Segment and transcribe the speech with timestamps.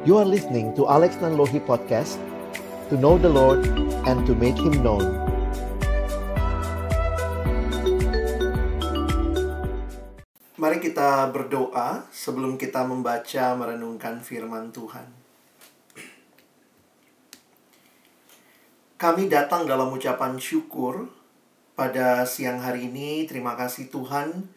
[0.00, 2.16] You are listening to Alex Nanlohi Podcast
[2.88, 3.68] To know the Lord
[4.08, 5.04] and to make Him known
[10.56, 15.04] Mari kita berdoa sebelum kita membaca merenungkan firman Tuhan.
[18.96, 21.12] Kami datang dalam ucapan syukur
[21.76, 23.28] pada siang hari ini.
[23.28, 24.48] Terima kasih Tuhan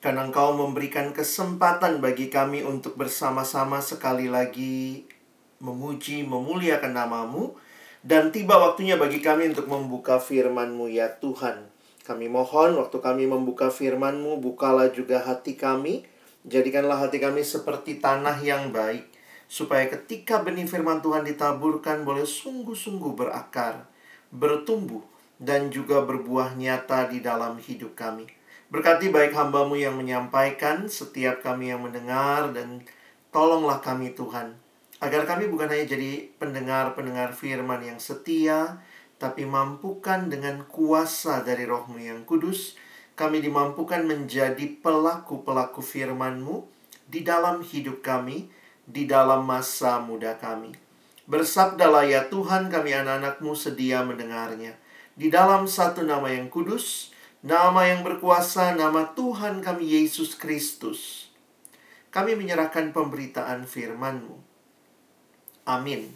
[0.00, 5.04] karena Engkau memberikan kesempatan bagi kami untuk bersama-sama sekali lagi
[5.60, 7.52] memuji, memuliakan namamu.
[8.00, 11.68] Dan tiba waktunya bagi kami untuk membuka firman-Mu ya Tuhan.
[12.00, 16.08] Kami mohon waktu kami membuka firman-Mu, bukalah juga hati kami.
[16.48, 19.04] Jadikanlah hati kami seperti tanah yang baik.
[19.52, 23.84] Supaya ketika benih firman Tuhan ditaburkan boleh sungguh-sungguh berakar,
[24.32, 25.04] bertumbuh,
[25.36, 28.39] dan juga berbuah nyata di dalam hidup kami.
[28.70, 32.86] Berkati baik hambamu yang menyampaikan, setiap kami yang mendengar, dan
[33.34, 34.54] tolonglah kami Tuhan.
[35.02, 38.78] Agar kami bukan hanya jadi pendengar-pendengar firman yang setia,
[39.18, 42.78] tapi mampukan dengan kuasa dari rohmu yang kudus,
[43.18, 46.62] kami dimampukan menjadi pelaku-pelaku firmanmu
[47.10, 48.54] di dalam hidup kami,
[48.86, 50.78] di dalam masa muda kami.
[51.26, 54.78] Bersabdalah ya Tuhan kami anak-anakmu sedia mendengarnya.
[55.18, 57.09] Di dalam satu nama yang kudus,
[57.40, 61.32] Nama yang berkuasa, nama Tuhan kami Yesus Kristus.
[62.12, 64.36] Kami menyerahkan pemberitaan firman-Mu.
[65.64, 66.12] Amin.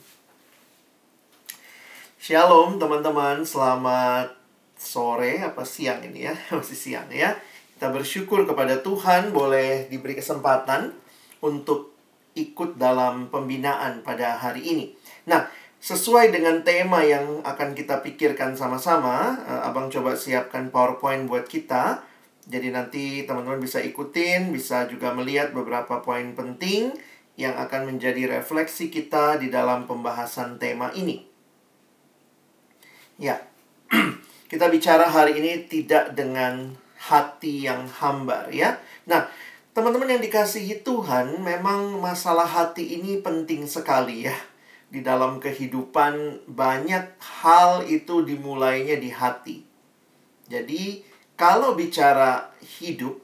[2.20, 4.36] Shalom teman-teman, selamat
[4.76, 7.32] sore apa siang ini ya, masih siang ya.
[7.72, 10.92] Kita bersyukur kepada Tuhan boleh diberi kesempatan
[11.40, 11.96] untuk
[12.36, 14.86] ikut dalam pembinaan pada hari ini.
[15.24, 15.48] Nah,
[15.84, 22.00] Sesuai dengan tema yang akan kita pikirkan sama-sama, uh, Abang coba siapkan PowerPoint buat kita.
[22.48, 26.88] Jadi nanti teman-teman bisa ikutin, bisa juga melihat beberapa poin penting
[27.36, 31.20] yang akan menjadi refleksi kita di dalam pembahasan tema ini.
[33.20, 33.44] Ya,
[34.50, 38.80] kita bicara hari ini tidak dengan hati yang hambar ya.
[39.04, 39.28] Nah,
[39.76, 44.53] teman-teman yang dikasihi Tuhan, memang masalah hati ini penting sekali ya
[44.94, 49.66] di dalam kehidupan banyak hal itu dimulainya di hati.
[50.46, 51.02] Jadi,
[51.34, 53.18] kalau bicara hidup,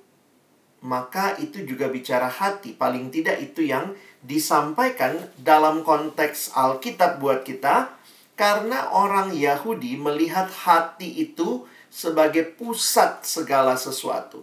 [0.82, 2.74] maka itu juga bicara hati.
[2.74, 7.94] Paling tidak itu yang disampaikan dalam konteks Alkitab buat kita
[8.34, 14.42] karena orang Yahudi melihat hati itu sebagai pusat segala sesuatu.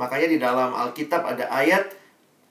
[0.00, 1.92] Makanya di dalam Alkitab ada ayat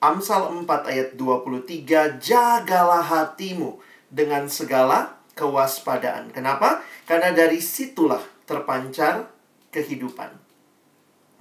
[0.04, 3.80] Amsal 4 ayat 23, jagalah hatimu
[4.14, 6.30] dengan segala kewaspadaan.
[6.30, 6.86] Kenapa?
[7.10, 9.26] Karena dari situlah terpancar
[9.74, 10.30] kehidupan.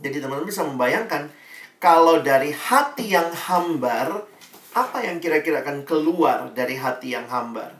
[0.00, 1.28] Jadi teman-teman bisa membayangkan
[1.76, 4.24] kalau dari hati yang hambar,
[4.72, 7.76] apa yang kira-kira akan keluar dari hati yang hambar?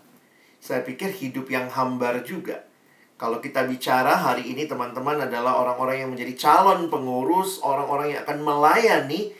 [0.61, 2.69] Saya pikir hidup yang hambar juga.
[3.17, 8.39] Kalau kita bicara hari ini teman-teman adalah orang-orang yang menjadi calon pengurus, orang-orang yang akan
[8.43, 9.31] melayani,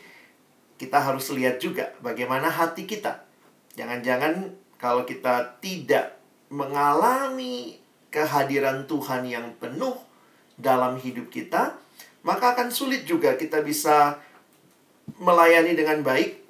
[0.79, 3.27] kita harus lihat juga bagaimana hati kita.
[3.75, 6.19] Jangan-jangan kalau kita tidak
[6.51, 7.79] mengalami
[8.11, 9.95] kehadiran Tuhan yang penuh
[10.59, 11.79] dalam hidup kita,
[12.27, 14.19] maka akan sulit juga kita bisa
[15.23, 16.43] melayani dengan baik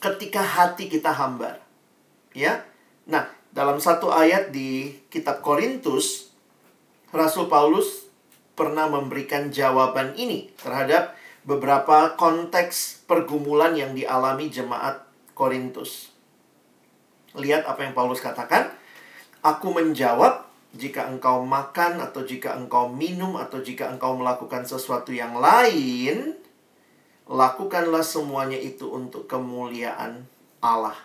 [0.00, 1.60] ketika hati kita hambar.
[2.32, 2.64] Ya.
[3.04, 6.32] Nah, dalam satu ayat di kitab Korintus,
[7.12, 8.08] Rasul Paulus
[8.56, 11.12] pernah memberikan jawaban ini terhadap
[11.44, 15.04] beberapa konteks pergumulan yang dialami jemaat
[15.36, 16.19] Korintus.
[17.38, 18.74] Lihat apa yang Paulus katakan.
[19.40, 20.44] Aku menjawab,
[20.76, 26.36] jika engkau makan atau jika engkau minum atau jika engkau melakukan sesuatu yang lain,
[27.24, 30.28] lakukanlah semuanya itu untuk kemuliaan
[30.60, 30.98] Allah.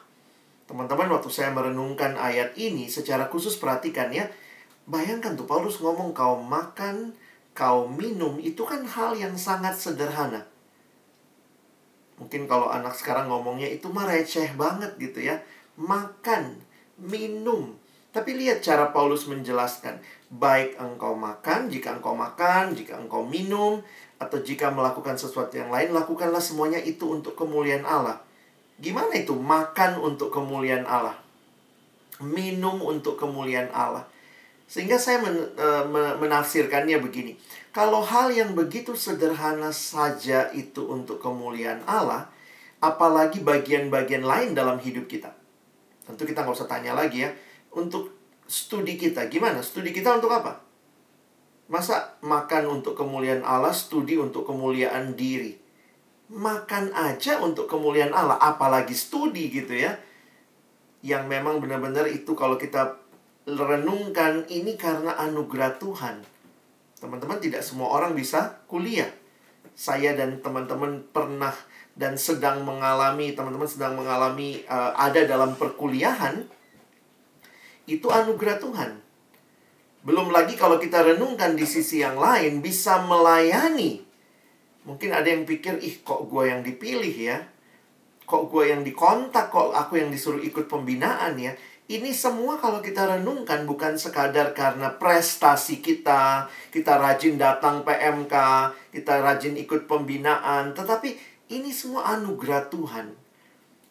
[0.67, 4.27] Teman-teman, waktu saya merenungkan ayat ini secara khusus perhatikan ya.
[4.85, 7.15] Bayangkan tuh Paulus ngomong kau makan,
[7.55, 10.45] kau minum, itu kan hal yang sangat sederhana.
[12.19, 15.39] Mungkin kalau anak sekarang ngomongnya itu mah receh banget gitu ya
[15.79, 16.59] makan,
[16.99, 17.75] minum.
[18.15, 19.99] Tapi lihat cara Paulus menjelaskan,
[20.31, 23.83] baik engkau makan, jika engkau makan, jika engkau minum,
[24.15, 28.23] atau jika melakukan sesuatu yang lain, lakukanlah semuanya itu untuk kemuliaan Allah.
[28.79, 31.19] Gimana itu makan untuk kemuliaan Allah?
[32.23, 34.07] Minum untuk kemuliaan Allah.
[34.65, 35.67] Sehingga saya men, e,
[36.23, 37.35] menafsirkannya begini.
[37.75, 42.31] Kalau hal yang begitu sederhana saja itu untuk kemuliaan Allah,
[42.79, 45.34] apalagi bagian-bagian lain dalam hidup kita.
[46.05, 47.33] Tentu kita nggak usah tanya lagi ya.
[47.73, 48.13] Untuk
[48.45, 49.59] studi kita, gimana?
[49.65, 50.61] Studi kita untuk apa?
[51.65, 55.57] Masa makan untuk kemuliaan Allah, studi untuk kemuliaan diri?
[56.29, 59.97] Makan aja untuk kemuliaan Allah, apalagi studi gitu ya.
[61.05, 62.97] yang memang benar-benar itu kalau kita
[63.45, 66.25] renungkan ini karena anugerah Tuhan.
[66.97, 69.13] Teman-teman tidak semua orang bisa kuliah.
[69.77, 71.53] Saya dan teman-teman pernah
[71.95, 76.43] dan sedang mengalami, teman-teman sedang mengalami uh, ada dalam perkuliahan
[77.87, 78.91] itu anugerah Tuhan.
[80.05, 84.05] Belum lagi kalau kita renungkan di sisi yang lain bisa melayani.
[84.85, 87.41] Mungkin ada yang pikir, ih kok gue yang dipilih ya?
[88.29, 91.57] Kok gue yang dikontak, kok aku yang disuruh ikut pembinaan ya?
[91.85, 98.33] Ini semua kalau kita renungkan bukan sekadar karena prestasi kita, kita rajin datang PMK,
[98.89, 101.13] kita rajin ikut pembinaan, tetapi
[101.49, 103.13] ini semua anugerah Tuhan.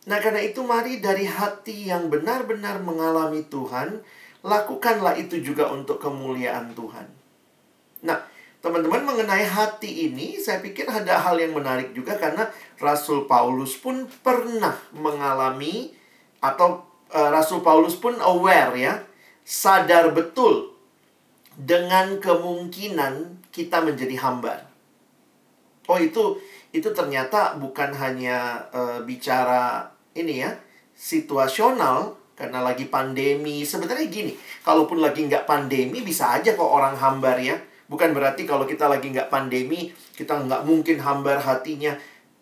[0.05, 4.05] Nah, karena itu mari dari hati yang benar-benar mengalami Tuhan,
[4.45, 7.09] lakukanlah itu juga untuk kemuliaan Tuhan.
[8.05, 8.21] Nah,
[8.61, 14.05] teman-teman mengenai hati ini, saya pikir ada hal yang menarik juga karena Rasul Paulus pun
[14.21, 15.97] pernah mengalami
[16.45, 19.01] atau uh, Rasul Paulus pun aware ya,
[19.41, 20.77] sadar betul
[21.56, 24.69] dengan kemungkinan kita menjadi hamba.
[25.89, 26.41] Oh itu
[26.75, 29.87] itu ternyata bukan hanya uh, bicara
[30.19, 30.50] ini ya
[30.91, 34.35] situasional karena lagi pandemi sebenarnya gini
[34.67, 37.55] kalaupun lagi nggak pandemi bisa aja kok orang hambar ya
[37.87, 41.94] bukan berarti kalau kita lagi nggak pandemi kita nggak mungkin hambar hatinya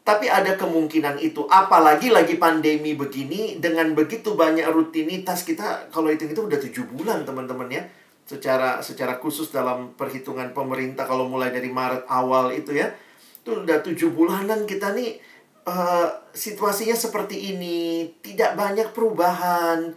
[0.03, 1.47] tapi ada kemungkinan itu.
[1.47, 7.23] Apalagi lagi pandemi begini, dengan begitu banyak rutinitas kita, kalau itu itu udah tujuh bulan
[7.23, 7.83] teman-teman ya.
[8.27, 12.91] Secara secara khusus dalam perhitungan pemerintah kalau mulai dari Maret awal itu ya.
[13.43, 15.19] Itu udah tujuh bulanan kita nih
[15.67, 18.07] uh, situasinya seperti ini.
[18.23, 19.91] Tidak banyak perubahan.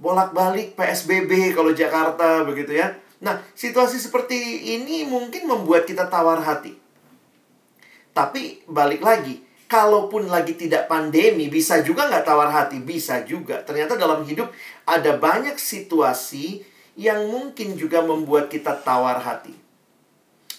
[0.00, 2.96] Bolak-balik PSBB kalau Jakarta begitu ya.
[3.20, 4.36] Nah, situasi seperti
[4.76, 6.76] ini mungkin membuat kita tawar hati.
[8.16, 12.80] Tapi balik lagi, kalaupun lagi tidak pandemi, bisa juga nggak tawar hati?
[12.80, 13.60] Bisa juga.
[13.60, 14.52] Ternyata dalam hidup
[14.88, 16.64] ada banyak situasi
[16.96, 19.52] yang mungkin juga membuat kita tawar hati.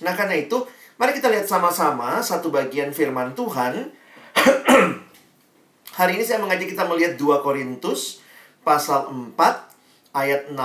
[0.06, 3.94] Nah, karena itu, mari kita lihat sama-sama satu bagian firman Tuhan.
[5.98, 8.22] Hari ini saya mengajak kita melihat 2 Korintus
[8.62, 9.34] pasal 4
[10.14, 10.58] ayat 16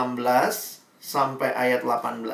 [1.01, 2.25] sampai ayat 18.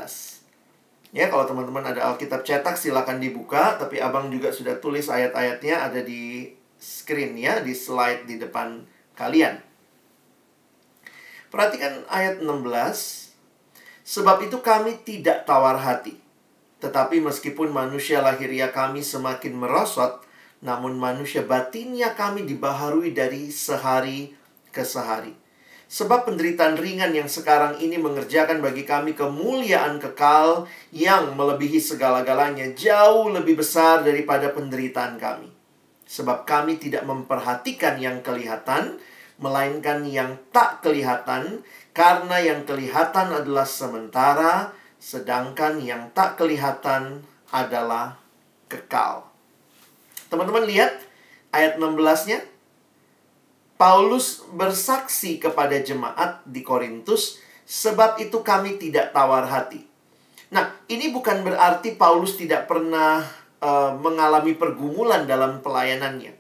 [1.14, 6.04] Ya, kalau teman-teman ada Alkitab cetak silakan dibuka, tapi Abang juga sudah tulis ayat-ayatnya ada
[6.04, 8.84] di screen ya, di slide di depan
[9.16, 9.58] kalian.
[11.48, 13.34] Perhatikan ayat 16.
[14.04, 16.27] Sebab itu kami tidak tawar hati.
[16.78, 20.22] Tetapi meskipun manusia lahiriah kami semakin merosot,
[20.62, 24.34] namun manusia batinnya kami dibaharui dari sehari
[24.74, 25.48] ke sehari
[25.88, 33.32] Sebab penderitaan ringan yang sekarang ini mengerjakan bagi kami kemuliaan kekal yang melebihi segala-galanya jauh
[33.32, 35.48] lebih besar daripada penderitaan kami.
[36.04, 39.00] Sebab kami tidak memperhatikan yang kelihatan,
[39.40, 41.64] melainkan yang tak kelihatan,
[41.96, 48.18] karena yang kelihatan adalah sementara, sedangkan yang tak kelihatan adalah
[48.68, 49.26] kekal.
[50.28, 50.92] Teman-teman lihat
[51.54, 52.44] ayat 16-nya
[53.78, 59.86] Paulus bersaksi kepada jemaat di Korintus, sebab itu kami tidak tawar hati.
[60.50, 63.22] Nah, ini bukan berarti Paulus tidak pernah
[63.62, 66.34] uh, mengalami pergumulan dalam pelayanannya.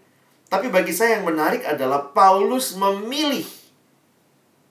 [0.48, 3.44] Tapi bagi saya yang menarik adalah Paulus memilih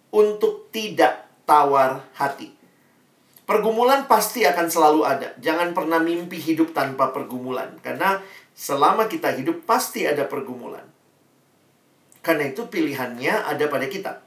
[0.10, 2.57] untuk tidak tawar hati.
[3.48, 5.32] Pergumulan pasti akan selalu ada.
[5.40, 8.20] Jangan pernah mimpi hidup tanpa pergumulan, karena
[8.52, 10.84] selama kita hidup pasti ada pergumulan.
[12.20, 14.20] Karena itu pilihannya ada pada kita.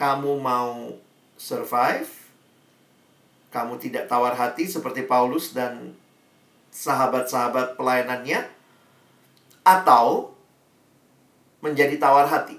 [0.00, 0.88] Kamu mau
[1.36, 2.08] survive,
[3.52, 5.92] kamu tidak tawar hati seperti Paulus dan
[6.72, 8.40] sahabat-sahabat pelayanannya,
[9.68, 10.32] atau
[11.60, 12.56] menjadi tawar hati.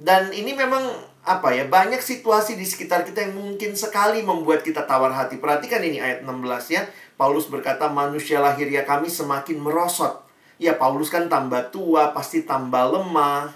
[0.00, 4.88] Dan ini memang apa ya, banyak situasi di sekitar kita yang mungkin sekali membuat kita
[4.88, 5.36] tawar hati.
[5.36, 6.88] Perhatikan ini ayat 16 ya.
[7.20, 10.24] Paulus berkata, manusia lahiriah kami semakin merosot.
[10.56, 13.52] Ya, Paulus kan tambah tua, pasti tambah lemah.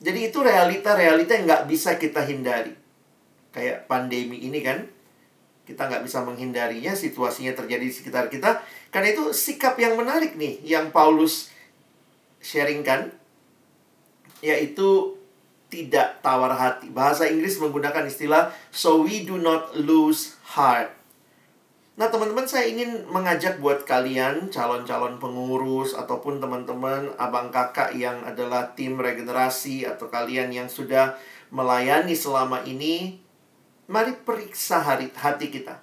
[0.00, 2.72] Jadi itu realita-realita yang nggak bisa kita hindari.
[3.52, 4.88] Kayak pandemi ini kan,
[5.68, 8.64] kita nggak bisa menghindarinya, situasinya terjadi di sekitar kita.
[8.88, 11.52] Karena itu sikap yang menarik nih, yang Paulus
[12.40, 13.12] sharingkan,
[14.44, 15.20] yaitu
[15.74, 16.86] tidak tawar hati.
[16.94, 20.94] Bahasa Inggris menggunakan istilah, so we do not lose heart.
[21.98, 28.70] Nah, teman-teman, saya ingin mengajak buat kalian, calon-calon pengurus, ataupun teman-teman, abang kakak yang adalah
[28.78, 31.18] tim regenerasi, atau kalian yang sudah
[31.54, 33.22] melayani selama ini,
[33.86, 35.78] mari periksa hari, hati kita.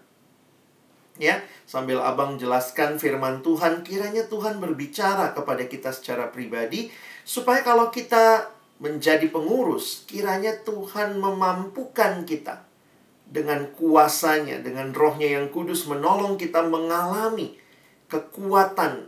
[1.15, 6.91] Ya, sambil abang jelaskan firman Tuhan, kiranya Tuhan berbicara kepada kita secara pribadi,
[7.23, 12.65] supaya kalau kita menjadi pengurus, kiranya Tuhan memampukan kita
[13.29, 17.55] dengan kuasanya, dengan rohnya yang kudus menolong kita mengalami
[18.09, 19.07] kekuatan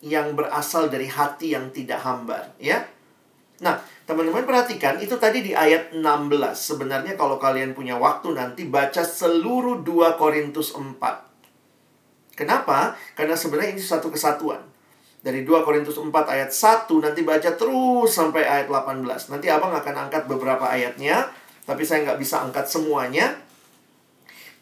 [0.00, 2.86] yang berasal dari hati yang tidak hambar, ya.
[3.60, 3.76] Nah,
[4.08, 6.00] teman-teman perhatikan itu tadi di ayat 16.
[6.56, 11.28] Sebenarnya kalau kalian punya waktu nanti baca seluruh 2 Korintus 4.
[12.32, 12.96] Kenapa?
[13.12, 14.69] Karena sebenarnya ini satu kesatuan.
[15.20, 19.04] Dari 2 Korintus 4 ayat 1 nanti baca terus sampai ayat 18.
[19.28, 21.28] Nanti abang akan angkat beberapa ayatnya,
[21.68, 23.36] tapi saya nggak bisa angkat semuanya.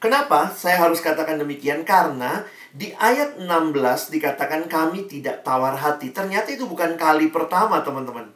[0.03, 1.87] Kenapa saya harus katakan demikian?
[1.87, 2.43] Karena
[2.75, 6.11] di ayat 16 dikatakan kami tidak tawar hati.
[6.11, 8.31] Ternyata itu bukan kali pertama, teman-teman.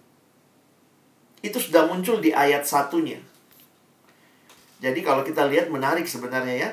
[1.42, 3.18] Itu sudah muncul di ayat satunya.
[4.82, 6.70] Jadi kalau kita lihat menarik sebenarnya ya.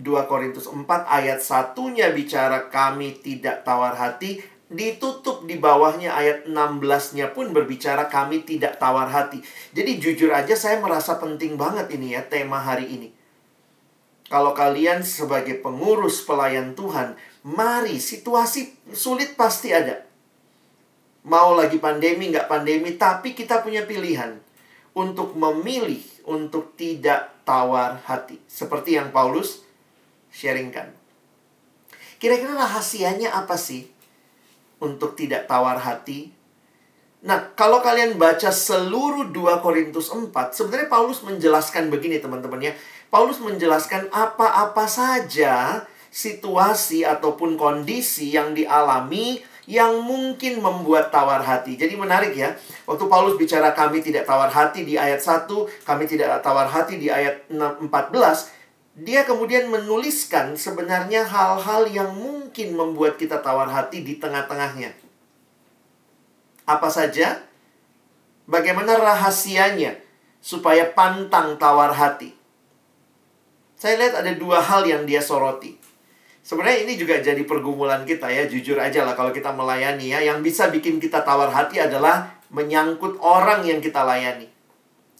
[0.00, 4.40] 2 Korintus 4 ayat satunya bicara kami tidak tawar hati.
[4.70, 9.42] Ditutup di bawahnya ayat 16-nya pun berbicara kami tidak tawar hati.
[9.74, 13.10] Jadi jujur aja saya merasa penting banget ini ya tema hari ini.
[14.30, 20.06] Kalau kalian sebagai pengurus pelayan Tuhan, mari situasi sulit pasti ada.
[21.26, 24.38] Mau lagi pandemi, nggak pandemi, tapi kita punya pilihan
[24.94, 25.98] untuk memilih
[26.30, 28.38] untuk tidak tawar hati.
[28.46, 29.66] Seperti yang Paulus
[30.30, 30.94] sharingkan.
[32.22, 33.90] Kira-kira rahasianya apa sih?
[34.80, 36.32] Untuk tidak tawar hati.
[37.20, 42.72] Nah, kalau kalian baca seluruh 2 Korintus 4, sebenarnya Paulus menjelaskan begini teman-teman ya.
[43.12, 51.78] Paulus menjelaskan apa-apa saja situasi ataupun kondisi yang dialami yang mungkin membuat tawar hati.
[51.78, 52.56] Jadi menarik ya.
[52.88, 55.46] Waktu Paulus bicara kami tidak tawar hati di ayat 1,
[55.86, 57.86] kami tidak tawar hati di ayat 14,
[58.98, 64.90] dia kemudian menuliskan sebenarnya hal-hal yang mungkin membuat kita tawar hati di tengah-tengahnya.
[66.66, 67.46] Apa saja?
[68.50, 69.94] Bagaimana rahasianya
[70.42, 72.34] supaya pantang tawar hati?
[73.78, 75.78] Saya lihat ada dua hal yang dia soroti.
[76.42, 80.18] Sebenarnya ini juga jadi pergumulan kita ya, jujur aja lah kalau kita melayani ya.
[80.18, 84.50] Yang bisa bikin kita tawar hati adalah menyangkut orang yang kita layani.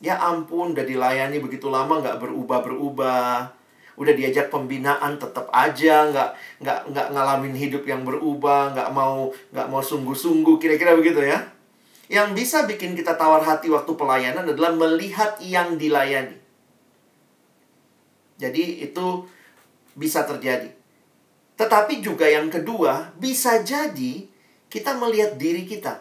[0.03, 3.60] Ya ampun, udah dilayani begitu lama nggak berubah-berubah
[4.01, 6.31] udah diajak pembinaan tetap aja nggak
[6.65, 11.45] nggak nggak ngalamin hidup yang berubah nggak mau nggak mau sungguh-sungguh kira-kira begitu ya.
[12.09, 16.41] Yang bisa bikin kita tawar hati waktu pelayanan adalah melihat yang dilayani.
[18.41, 19.29] Jadi itu
[19.95, 20.73] bisa terjadi.
[21.61, 24.25] Tetapi juga yang kedua bisa jadi
[24.73, 26.01] kita melihat diri kita.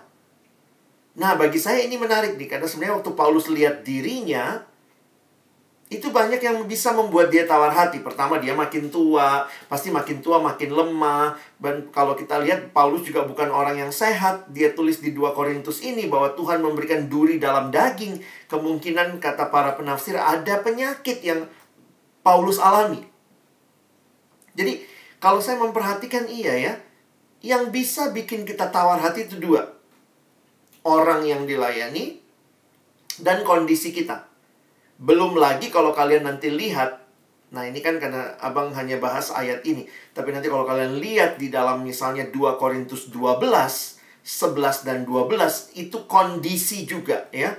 [1.19, 4.68] Nah bagi saya ini menarik nih karena sebenarnya waktu Paulus lihat dirinya
[5.89, 8.05] itu banyak yang bisa membuat dia tawar hati.
[8.05, 11.33] Pertama, dia makin tua, pasti makin tua makin lemah.
[11.57, 14.45] Dan kalau kita lihat, Paulus juga bukan orang yang sehat.
[14.53, 18.21] Dia tulis di 2 Korintus ini bahwa Tuhan memberikan duri dalam daging.
[18.45, 21.49] Kemungkinan, kata para penafsir, ada penyakit yang
[22.21, 23.01] Paulus alami.
[24.53, 24.85] Jadi,
[25.17, 26.73] kalau saya memperhatikan iya ya,
[27.41, 29.73] yang bisa bikin kita tawar hati itu dua.
[30.85, 32.21] Orang yang dilayani
[33.17, 34.28] dan kondisi kita.
[34.99, 36.99] Belum lagi kalau kalian nanti lihat
[37.49, 41.47] Nah ini kan karena abang hanya bahas ayat ini Tapi nanti kalau kalian lihat di
[41.47, 47.55] dalam misalnya 2 Korintus 12 11 dan 12 Itu kondisi juga ya.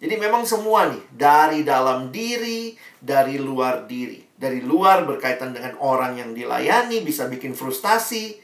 [0.00, 4.24] Jadi memang semua nih Dari dalam diri Dari luar diri.
[4.34, 8.40] Dari luar berkaitan dengan orang yang dilayani Bisa bikin frustasi.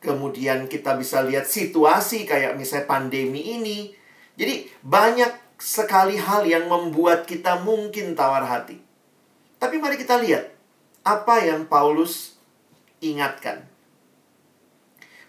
[0.00, 3.92] Kemudian kita bisa lihat situasi Kayak misalnya pandemi ini.
[4.38, 8.80] Jadi banyak sekali hal yang membuat kita mungkin tawar hati.
[9.58, 10.52] Tapi mari kita lihat
[11.04, 12.36] apa yang Paulus
[13.00, 13.64] ingatkan.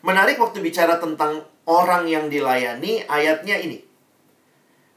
[0.06, 3.82] Menarik waktu bicara tentang orang yang dilayani, ayatnya ini.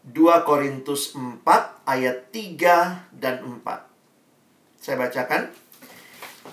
[0.09, 1.45] 2 Korintus 4
[1.85, 4.81] ayat 3 dan 4.
[4.81, 5.53] Saya bacakan.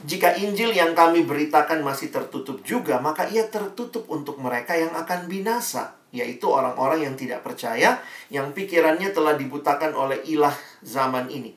[0.03, 5.32] Jika Injil yang kami beritakan masih tertutup juga, maka ia tertutup untuk mereka yang akan
[5.32, 8.00] binasa yaitu orang-orang yang tidak percaya,
[8.31, 11.51] yang pikirannya telah dibutakan oleh ilah zaman ini.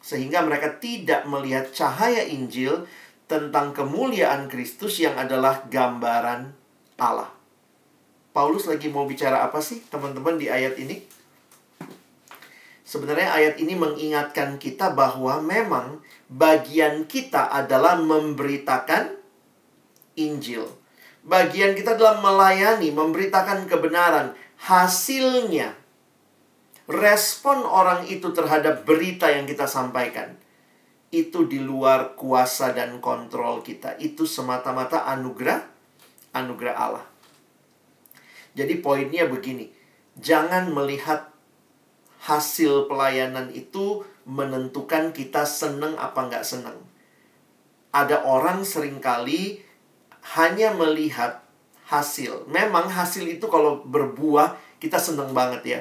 [0.00, 2.88] Sehingga mereka tidak melihat cahaya Injil
[3.28, 6.56] tentang kemuliaan Kristus yang adalah gambaran
[6.96, 7.28] Allah.
[8.32, 11.04] Paulus lagi mau bicara apa sih teman-teman di ayat ini?
[12.88, 16.00] Sebenarnya ayat ini mengingatkan kita bahwa memang
[16.32, 19.12] bagian kita adalah memberitakan
[20.16, 20.77] Injil.
[21.28, 24.32] Bagian kita adalah melayani, memberitakan kebenaran.
[24.58, 25.76] Hasilnya,
[26.88, 30.40] respon orang itu terhadap berita yang kita sampaikan.
[31.12, 34.00] Itu di luar kuasa dan kontrol kita.
[34.00, 35.68] Itu semata-mata anugerah,
[36.32, 37.06] anugerah Allah.
[38.56, 39.76] Jadi poinnya begini.
[40.18, 41.30] jangan melihat
[42.26, 46.74] hasil pelayanan itu menentukan kita seneng apa nggak seneng.
[47.94, 49.62] Ada orang sering kali
[50.36, 51.40] hanya melihat
[51.88, 52.44] hasil.
[52.52, 55.80] Memang hasil itu kalau berbuah kita seneng banget ya.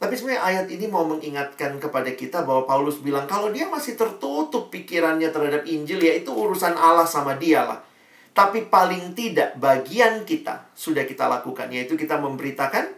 [0.00, 4.72] Tapi sebenarnya ayat ini mau mengingatkan kepada kita bahwa Paulus bilang kalau dia masih tertutup
[4.72, 7.84] pikirannya terhadap Injil ya itu urusan Allah sama dia lah.
[8.32, 12.96] Tapi paling tidak bagian kita sudah kita lakukan yaitu kita memberitakan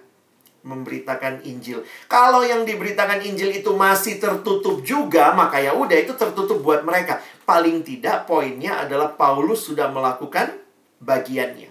[0.62, 1.83] memberitakan Injil.
[2.07, 7.19] Kalau yang diberitakan Injil itu masih tertutup juga, maka ya udah itu tertutup buat mereka.
[7.43, 10.62] Paling tidak poinnya adalah Paulus sudah melakukan
[11.02, 11.71] bagiannya.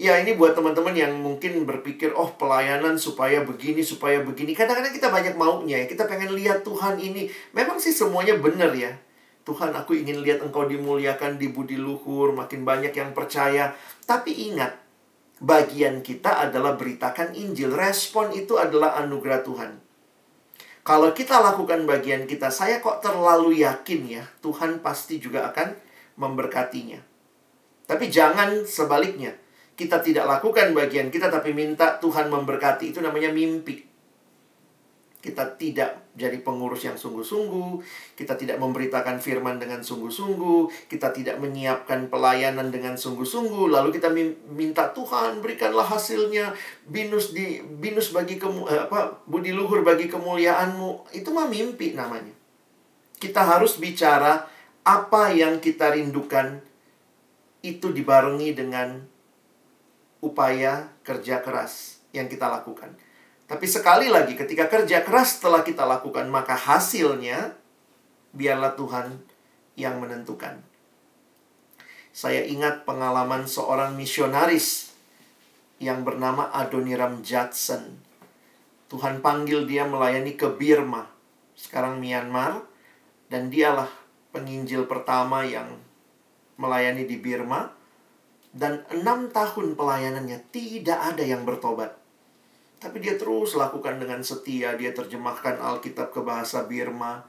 [0.00, 4.56] Ya ini buat teman-teman yang mungkin berpikir oh pelayanan supaya begini supaya begini.
[4.56, 5.86] Kadang-kadang kita banyak maunya ya.
[5.86, 7.28] Kita pengen lihat Tuhan ini.
[7.52, 8.96] Memang sih semuanya benar ya.
[9.44, 13.76] Tuhan aku ingin lihat engkau dimuliakan di budi luhur, makin banyak yang percaya.
[14.08, 14.80] Tapi ingat,
[15.40, 17.72] bagian kita adalah beritakan Injil.
[17.72, 19.70] Respon itu adalah anugerah Tuhan.
[20.80, 25.76] Kalau kita lakukan bagian kita, saya kok terlalu yakin ya, Tuhan pasti juga akan
[26.16, 27.09] memberkatinya.
[27.90, 29.34] Tapi jangan sebaliknya
[29.74, 33.82] kita tidak lakukan bagian kita tapi minta Tuhan memberkati itu namanya mimpi.
[35.20, 37.82] Kita tidak jadi pengurus yang sungguh-sungguh,
[38.16, 44.08] kita tidak memberitakan firman dengan sungguh-sungguh, kita tidak menyiapkan pelayanan dengan sungguh-sungguh, lalu kita
[44.48, 46.56] minta Tuhan berikanlah hasilnya
[46.88, 51.12] binus di binus bagi kemu, eh, apa budi luhur bagi kemuliaanmu.
[51.12, 52.32] Itu mah mimpi namanya.
[53.20, 54.48] Kita harus bicara
[54.88, 56.69] apa yang kita rindukan
[57.60, 59.04] itu dibarengi dengan
[60.20, 62.92] upaya kerja keras yang kita lakukan.
[63.50, 67.58] Tapi sekali lagi, ketika kerja keras telah kita lakukan, maka hasilnya
[68.30, 69.18] biarlah Tuhan
[69.74, 70.62] yang menentukan.
[72.14, 74.94] Saya ingat pengalaman seorang misionaris
[75.82, 77.98] yang bernama Adoniram Judson.
[78.90, 81.10] Tuhan panggil dia melayani ke Birma,
[81.54, 82.66] sekarang Myanmar,
[83.30, 83.90] dan dialah
[84.30, 85.78] penginjil pertama yang
[86.60, 87.72] melayani di Birma
[88.52, 91.96] dan enam tahun pelayanannya tidak ada yang bertobat.
[92.80, 94.76] Tapi dia terus lakukan dengan setia.
[94.76, 97.24] Dia terjemahkan Alkitab ke bahasa Birma.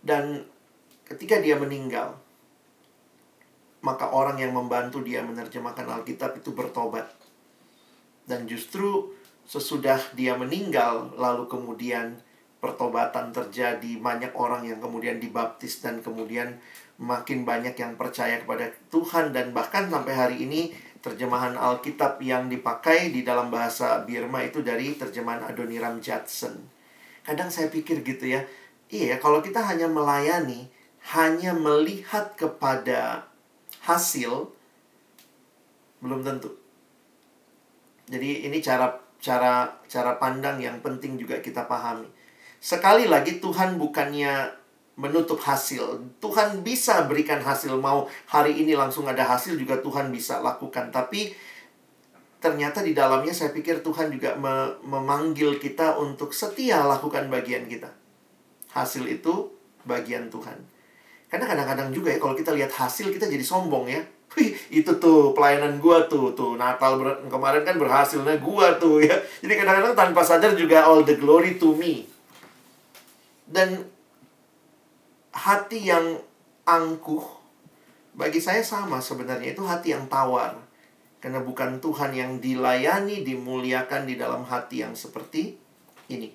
[0.00, 0.48] Dan
[1.04, 2.16] ketika dia meninggal,
[3.84, 7.06] maka orang yang membantu dia menerjemahkan Alkitab itu bertobat.
[8.24, 9.12] Dan justru
[9.44, 12.18] sesudah dia meninggal, lalu kemudian
[12.58, 16.58] pertobatan terjadi, banyak orang yang kemudian dibaptis dan kemudian
[16.98, 23.14] makin banyak yang percaya kepada Tuhan dan bahkan sampai hari ini terjemahan Alkitab yang dipakai
[23.14, 26.58] di dalam bahasa Birma itu dari terjemahan Adoniram Judson.
[27.22, 28.42] Kadang saya pikir gitu ya,
[28.90, 30.66] iya kalau kita hanya melayani,
[31.14, 33.30] hanya melihat kepada
[33.86, 34.50] hasil,
[36.02, 36.50] belum tentu.
[38.10, 38.90] Jadi ini cara
[39.22, 42.10] cara cara pandang yang penting juga kita pahami.
[42.58, 44.57] Sekali lagi Tuhan bukannya
[44.98, 46.02] menutup hasil.
[46.18, 50.90] Tuhan bisa berikan hasil mau hari ini langsung ada hasil juga Tuhan bisa lakukan.
[50.90, 51.30] Tapi
[52.42, 57.94] ternyata di dalamnya saya pikir Tuhan juga me memanggil kita untuk setia lakukan bagian kita.
[58.74, 59.54] Hasil itu
[59.86, 60.58] bagian Tuhan.
[61.30, 64.02] Karena kadang-kadang juga ya kalau kita lihat hasil kita jadi sombong ya.
[64.36, 67.00] Wih, itu tuh pelayanan gua tuh, tuh Natal
[67.32, 69.14] kemarin kan berhasilnya gua tuh ya.
[69.40, 72.04] Jadi kadang-kadang tanpa sadar juga all the glory to me.
[73.48, 73.88] Dan
[75.38, 76.18] hati yang
[76.66, 77.22] angkuh
[78.18, 80.58] bagi saya sama sebenarnya itu hati yang tawar.
[81.18, 85.54] Karena bukan Tuhan yang dilayani, dimuliakan di dalam hati yang seperti
[86.10, 86.30] ini.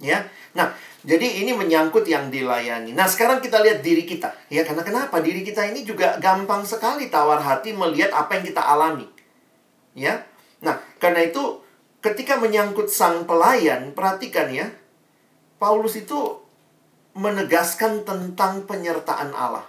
[0.00, 0.24] Ya.
[0.56, 0.72] Nah,
[1.04, 2.96] jadi ini menyangkut yang dilayani.
[2.96, 4.32] Nah, sekarang kita lihat diri kita.
[4.48, 5.20] Ya, karena kenapa?
[5.20, 9.04] Diri kita ini juga gampang sekali tawar hati melihat apa yang kita alami.
[9.92, 10.24] Ya.
[10.64, 11.60] Nah, karena itu
[12.00, 14.72] ketika menyangkut sang pelayan, perhatikan ya.
[15.60, 16.39] Paulus itu
[17.20, 19.68] menegaskan tentang penyertaan Allah.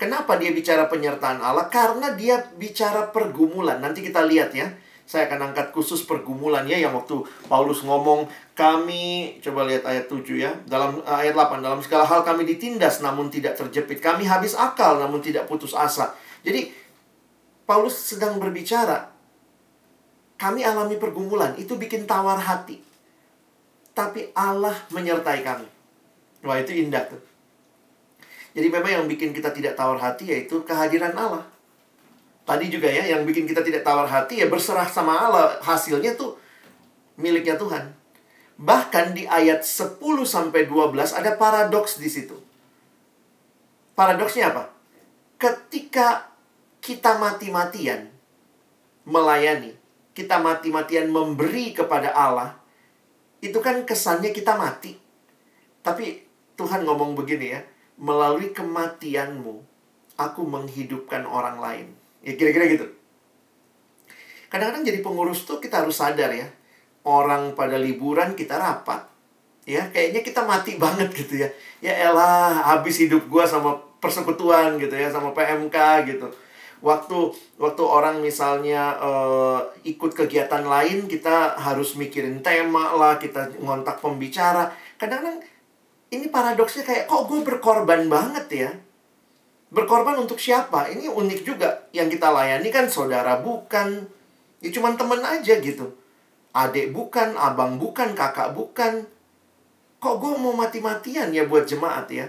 [0.00, 1.68] Kenapa dia bicara penyertaan Allah?
[1.68, 3.78] Karena dia bicara pergumulan.
[3.78, 4.72] Nanti kita lihat ya.
[5.04, 8.24] Saya akan angkat khusus pergumulan ya yang waktu Paulus ngomong
[8.56, 10.50] kami coba lihat ayat 7 ya.
[10.64, 14.00] Dalam uh, ayat 8 dalam segala hal kami ditindas namun tidak terjepit.
[14.00, 16.16] Kami habis akal namun tidak putus asa.
[16.40, 16.72] Jadi
[17.68, 19.12] Paulus sedang berbicara
[20.34, 22.83] kami alami pergumulan, itu bikin tawar hati
[23.94, 25.66] tapi Allah menyertai kami.
[26.44, 27.22] Wah, itu indah tuh.
[28.54, 31.42] Jadi memang yang bikin kita tidak tawar hati yaitu kehadiran Allah.
[32.44, 35.58] Tadi juga ya, yang bikin kita tidak tawar hati ya berserah sama Allah.
[35.64, 36.36] Hasilnya tuh
[37.16, 37.94] miliknya Tuhan.
[38.54, 42.36] Bahkan di ayat 10 sampai 12 ada paradoks di situ.
[43.98, 44.70] Paradoksnya apa?
[45.38, 46.30] Ketika
[46.78, 48.10] kita mati-matian
[49.02, 49.74] melayani,
[50.14, 52.54] kita mati-matian memberi kepada Allah,
[53.44, 54.96] itu kan kesannya kita mati.
[55.84, 56.24] Tapi
[56.56, 57.60] Tuhan ngomong begini ya,
[58.00, 59.60] melalui kematianmu,
[60.16, 61.86] aku menghidupkan orang lain.
[62.24, 62.88] Ya kira-kira gitu.
[64.48, 66.48] Kadang-kadang jadi pengurus tuh kita harus sadar ya.
[67.04, 69.04] Orang pada liburan kita rapat.
[69.68, 71.48] Ya, kayaknya kita mati banget gitu ya.
[71.84, 75.76] Ya elah, habis hidup gua sama persekutuan gitu ya, sama PMK
[76.08, 76.32] gitu
[76.84, 84.04] waktu waktu orang misalnya uh, ikut kegiatan lain kita harus mikirin tema lah kita ngontak
[84.04, 84.68] pembicara.
[85.00, 85.40] Kadang-kadang
[86.12, 88.70] ini paradoksnya kayak kok gue berkorban banget ya?
[89.72, 90.92] Berkorban untuk siapa?
[90.92, 91.88] Ini unik juga.
[91.90, 94.04] Yang kita layani kan saudara bukan.
[94.60, 95.96] Ya cuman temen aja gitu.
[96.54, 99.08] Adik bukan abang bukan kakak bukan.
[99.98, 102.28] Kok gue mau mati-matian ya buat jemaat ya?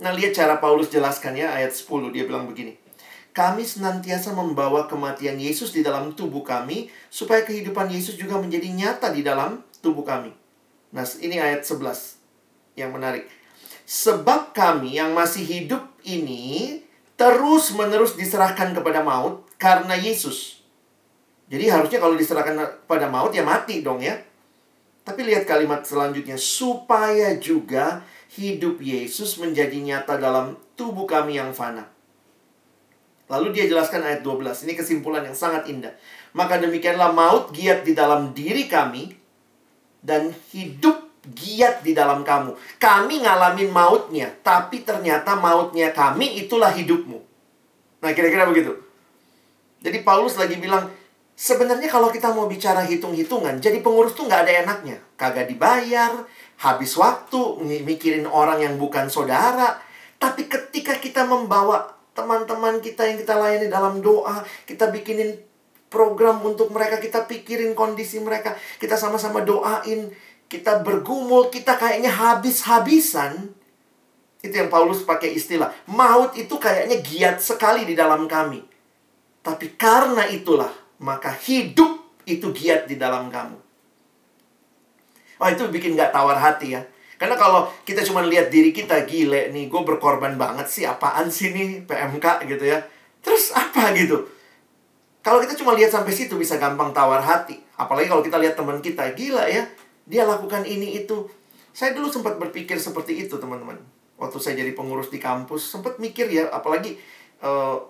[0.00, 2.81] Nah lihat cara Paulus jelaskan ya ayat 10 dia bilang begini
[3.32, 9.08] kami senantiasa membawa kematian Yesus di dalam tubuh kami, supaya kehidupan Yesus juga menjadi nyata
[9.12, 10.32] di dalam tubuh kami.
[10.92, 12.20] Nah, ini ayat 11
[12.76, 13.24] yang menarik.
[13.88, 16.80] Sebab kami yang masih hidup ini
[17.16, 20.64] terus-menerus diserahkan kepada maut karena Yesus.
[21.52, 22.56] Jadi harusnya kalau diserahkan
[22.88, 24.16] pada maut ya mati dong ya.
[25.02, 28.06] Tapi lihat kalimat selanjutnya, supaya juga
[28.38, 31.91] hidup Yesus menjadi nyata dalam tubuh kami yang fana.
[33.32, 34.68] Lalu dia jelaskan ayat 12.
[34.68, 35.96] Ini kesimpulan yang sangat indah.
[36.36, 39.08] Maka demikianlah maut giat di dalam diri kami
[40.04, 42.52] dan hidup giat di dalam kamu.
[42.76, 47.18] Kami ngalamin mautnya, tapi ternyata mautnya kami itulah hidupmu.
[48.04, 48.76] Nah, kira-kira begitu.
[49.80, 50.90] Jadi Paulus lagi bilang,
[51.38, 54.98] sebenarnya kalau kita mau bicara hitung-hitungan, jadi pengurus tuh nggak ada enaknya.
[55.14, 56.26] Kagak dibayar,
[56.60, 57.40] habis waktu,
[57.86, 59.78] mikirin orang yang bukan saudara.
[60.18, 65.36] Tapi ketika kita membawa teman-teman kita yang kita layani dalam doa, kita bikinin
[65.92, 70.08] program untuk mereka, kita pikirin kondisi mereka, kita sama-sama doain,
[70.48, 73.52] kita bergumul, kita kayaknya habis-habisan.
[74.42, 75.70] Itu yang Paulus pakai istilah.
[75.86, 78.60] Maut itu kayaknya giat sekali di dalam kami.
[79.44, 83.58] Tapi karena itulah, maka hidup itu giat di dalam kamu.
[85.42, 86.82] Oh itu bikin gak tawar hati ya.
[87.22, 91.54] Karena kalau kita cuma lihat diri kita gile nih, gue berkorban banget sih, apaan sih
[91.54, 92.82] nih PMK gitu ya.
[93.22, 94.26] Terus apa gitu?
[95.22, 97.62] Kalau kita cuma lihat sampai situ bisa gampang tawar hati.
[97.78, 99.70] Apalagi kalau kita lihat teman kita, gila ya,
[100.02, 101.30] dia lakukan ini itu.
[101.70, 103.78] Saya dulu sempat berpikir seperti itu teman-teman.
[104.18, 106.98] Waktu saya jadi pengurus di kampus, sempat mikir ya, apalagi
[107.38, 107.86] uh,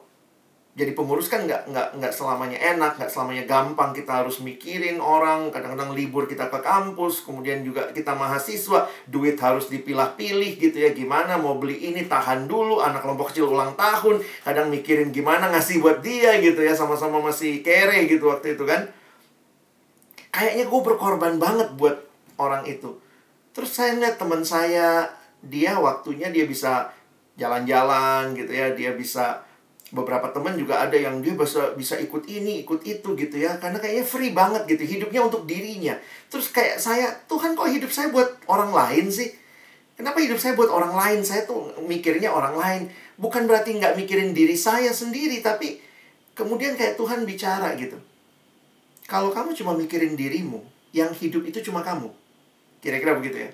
[0.73, 5.53] jadi pengurus kan nggak nggak nggak selamanya enak nggak selamanya gampang kita harus mikirin orang
[5.53, 11.37] kadang-kadang libur kita ke kampus kemudian juga kita mahasiswa duit harus dipilah-pilih gitu ya gimana
[11.37, 16.01] mau beli ini tahan dulu anak kelompok kecil ulang tahun kadang mikirin gimana ngasih buat
[16.01, 18.89] dia gitu ya sama-sama masih kere gitu waktu itu kan.
[20.33, 22.09] Kayaknya gue berkorban banget buat
[22.41, 22.97] orang itu.
[23.53, 25.13] Terus saya lihat teman saya
[25.45, 26.89] dia waktunya dia bisa
[27.37, 29.45] jalan-jalan gitu ya dia bisa
[29.93, 33.61] beberapa teman juga ada yang dia bisa bisa ikut ini ikut itu gitu ya.
[33.61, 35.95] Karena kayaknya free banget gitu hidupnya untuk dirinya.
[36.33, 39.29] Terus kayak saya Tuhan kok hidup saya buat orang lain sih?
[39.93, 41.21] Kenapa hidup saya buat orang lain?
[41.21, 42.83] Saya tuh mikirnya orang lain.
[43.21, 45.77] Bukan berarti nggak mikirin diri saya sendiri tapi
[46.33, 48.01] kemudian kayak Tuhan bicara gitu.
[49.05, 50.65] Kalau kamu cuma mikirin dirimu
[50.97, 52.09] yang hidup itu cuma kamu.
[52.81, 53.53] Kira-kira begitu ya.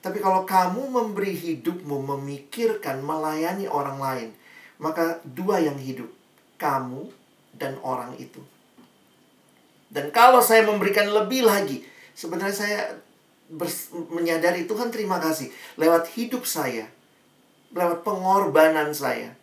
[0.00, 4.30] Tapi kalau kamu memberi hidupmu memikirkan melayani orang lain
[4.78, 6.10] maka dua yang hidup,
[6.58, 7.10] kamu
[7.54, 8.42] dan orang itu.
[9.94, 11.86] Dan kalau saya memberikan lebih lagi,
[12.18, 12.80] sebenarnya saya
[14.10, 16.90] menyadari Tuhan terima kasih lewat hidup saya,
[17.70, 19.36] lewat pengorbanan saya.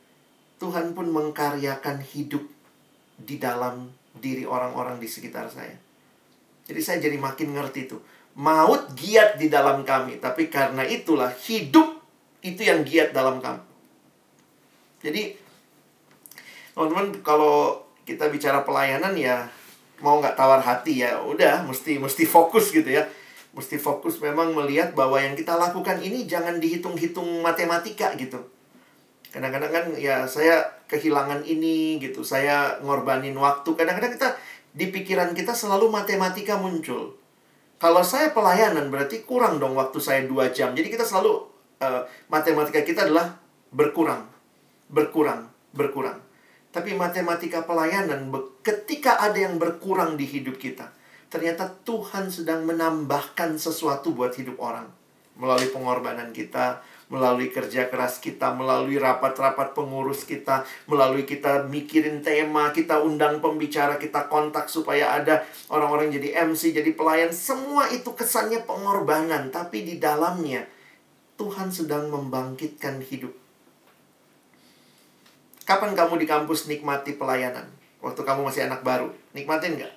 [0.59, 2.45] Tuhan pun mengkaryakan hidup
[3.17, 5.73] di dalam diri orang-orang di sekitar saya.
[6.67, 8.01] Jadi saya jadi makin ngerti tuh.
[8.37, 11.99] Maut giat di dalam kami, tapi karena itulah hidup
[12.45, 13.70] itu yang giat dalam kami.
[15.01, 15.33] Jadi
[16.77, 19.49] teman-teman kalau kita bicara pelayanan ya
[20.01, 23.05] mau nggak tawar hati ya udah mesti mesti fokus gitu ya.
[23.51, 28.39] Mesti fokus memang melihat bahwa yang kita lakukan ini jangan dihitung-hitung matematika gitu.
[29.27, 33.75] Kadang-kadang kan ya saya kehilangan ini gitu saya ngorbanin waktu.
[33.75, 34.29] Kadang-kadang kita
[34.71, 37.19] di pikiran kita selalu matematika muncul.
[37.75, 40.71] Kalau saya pelayanan berarti kurang dong waktu saya dua jam.
[40.71, 41.43] Jadi kita selalu
[41.83, 43.35] uh, matematika kita adalah
[43.73, 44.31] berkurang
[44.91, 46.19] berkurang, berkurang.
[46.71, 48.31] Tapi matematika pelayanan,
[48.63, 50.87] ketika ada yang berkurang di hidup kita,
[51.27, 54.87] ternyata Tuhan sedang menambahkan sesuatu buat hidup orang.
[55.35, 62.71] Melalui pengorbanan kita, melalui kerja keras kita, melalui rapat-rapat pengurus kita, melalui kita mikirin tema,
[62.71, 67.35] kita undang pembicara, kita kontak supaya ada orang-orang jadi MC, jadi pelayan.
[67.35, 70.63] Semua itu kesannya pengorbanan, tapi di dalamnya
[71.35, 73.40] Tuhan sedang membangkitkan hidup.
[75.71, 77.63] Kapan kamu di kampus nikmati pelayanan?
[78.03, 79.93] Waktu kamu masih anak baru, nikmatin nggak?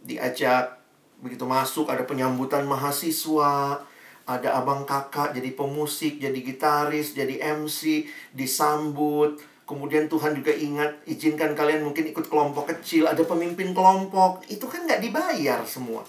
[0.00, 0.80] Diajak,
[1.20, 3.84] begitu masuk ada penyambutan mahasiswa,
[4.24, 9.44] ada abang kakak jadi pemusik, jadi gitaris, jadi MC, disambut.
[9.68, 14.40] Kemudian Tuhan juga ingat, izinkan kalian mungkin ikut kelompok kecil, ada pemimpin kelompok.
[14.48, 16.00] Itu kan nggak dibayar semua.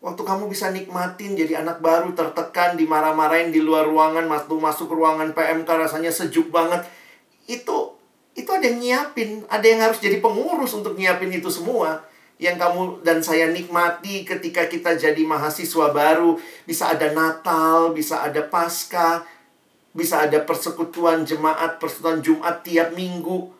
[0.00, 5.36] Waktu kamu bisa nikmatin jadi anak baru tertekan, dimarah-marahin di luar ruangan, masuk masuk ruangan
[5.36, 7.03] PMK rasanya sejuk banget.
[7.46, 7.96] Itu
[8.34, 12.02] itu ada yang nyiapin, ada yang harus jadi pengurus untuk nyiapin itu semua
[12.42, 16.34] yang kamu dan saya nikmati ketika kita jadi mahasiswa baru.
[16.66, 19.22] Bisa ada Natal, bisa ada Paskah,
[19.94, 23.54] bisa ada persekutuan jemaat, persekutuan Jumat tiap minggu.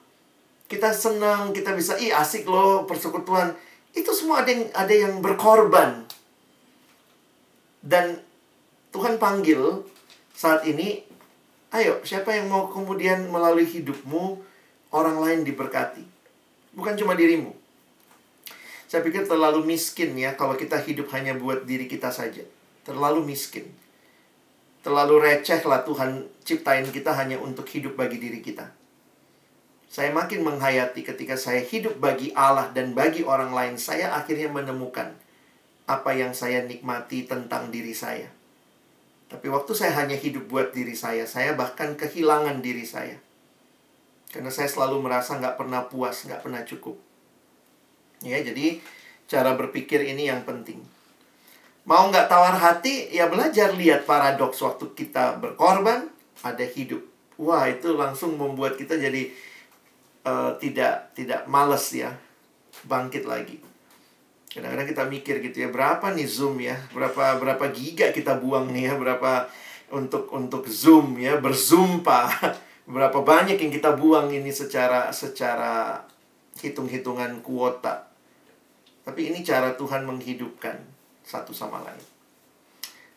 [0.66, 3.54] Kita senang, kita bisa, ih asik loh persekutuan.
[3.94, 6.02] Itu semua ada yang, ada yang berkorban.
[7.78, 8.18] Dan
[8.90, 9.86] Tuhan panggil
[10.34, 11.06] saat ini,
[11.74, 14.38] ayo siapa yang mau kemudian melalui hidupmu
[14.94, 16.06] orang lain diberkati.
[16.74, 17.50] Bukan cuma dirimu.
[18.86, 22.46] Saya pikir terlalu miskin ya kalau kita hidup hanya buat diri kita saja.
[22.86, 23.66] Terlalu miskin.
[24.86, 28.70] Terlalu receh lah Tuhan ciptain kita hanya untuk hidup bagi diri kita.
[29.90, 35.14] Saya makin menghayati ketika saya hidup bagi Allah dan bagi orang lain, saya akhirnya menemukan
[35.86, 38.28] apa yang saya nikmati tentang diri saya.
[39.28, 43.16] Tapi waktu saya hanya hidup buat diri saya, saya bahkan kehilangan diri saya.
[44.30, 46.98] Karena saya selalu merasa nggak pernah puas, nggak pernah cukup.
[48.22, 48.82] Ya, jadi
[49.30, 50.82] cara berpikir ini yang penting.
[51.84, 56.08] Mau nggak tawar hati, ya belajar lihat paradoks waktu kita berkorban,
[56.40, 57.04] ada hidup.
[57.36, 59.28] Wah, itu langsung membuat kita jadi
[60.24, 62.16] uh, tidak tidak males ya,
[62.88, 63.60] bangkit lagi.
[64.54, 66.78] Kadang-kadang kita mikir gitu ya, berapa nih Zoom ya?
[66.94, 68.94] Berapa berapa giga kita buang nih ya?
[68.94, 69.50] Berapa
[69.90, 72.30] untuk untuk Zoom ya, berzoom pak.
[72.94, 76.06] Berapa banyak yang kita buang ini secara secara
[76.62, 78.06] hitung-hitungan kuota.
[79.02, 80.78] Tapi ini cara Tuhan menghidupkan
[81.26, 82.04] satu sama lain.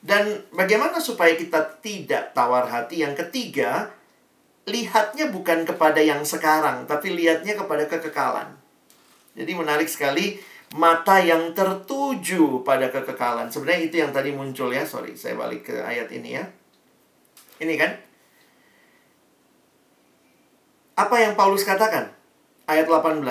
[0.02, 3.04] Dan bagaimana supaya kita tidak tawar hati?
[3.06, 3.92] Yang ketiga,
[4.66, 8.56] lihatnya bukan kepada yang sekarang, tapi lihatnya kepada kekekalan.
[9.38, 10.40] Jadi menarik sekali
[10.76, 13.48] mata yang tertuju pada kekekalan.
[13.48, 14.84] Sebenarnya itu yang tadi muncul ya.
[14.84, 16.44] Sorry, saya balik ke ayat ini ya.
[17.64, 17.92] Ini kan?
[20.98, 22.12] Apa yang Paulus katakan?
[22.68, 23.24] Ayat 18.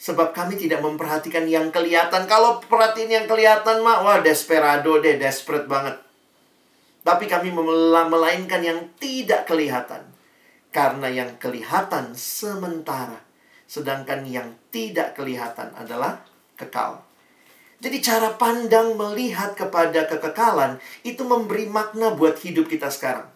[0.00, 2.24] Sebab kami tidak memperhatikan yang kelihatan.
[2.24, 5.98] Kalau perhatiin yang kelihatan, mah, wah desperado deh, desperate banget.
[7.04, 7.52] Tapi kami
[8.08, 10.04] melainkan yang tidak kelihatan.
[10.70, 13.29] Karena yang kelihatan sementara.
[13.70, 16.26] Sedangkan yang tidak kelihatan adalah
[16.58, 17.06] kekal.
[17.78, 23.30] Jadi cara pandang melihat kepada kekekalan itu memberi makna buat hidup kita sekarang.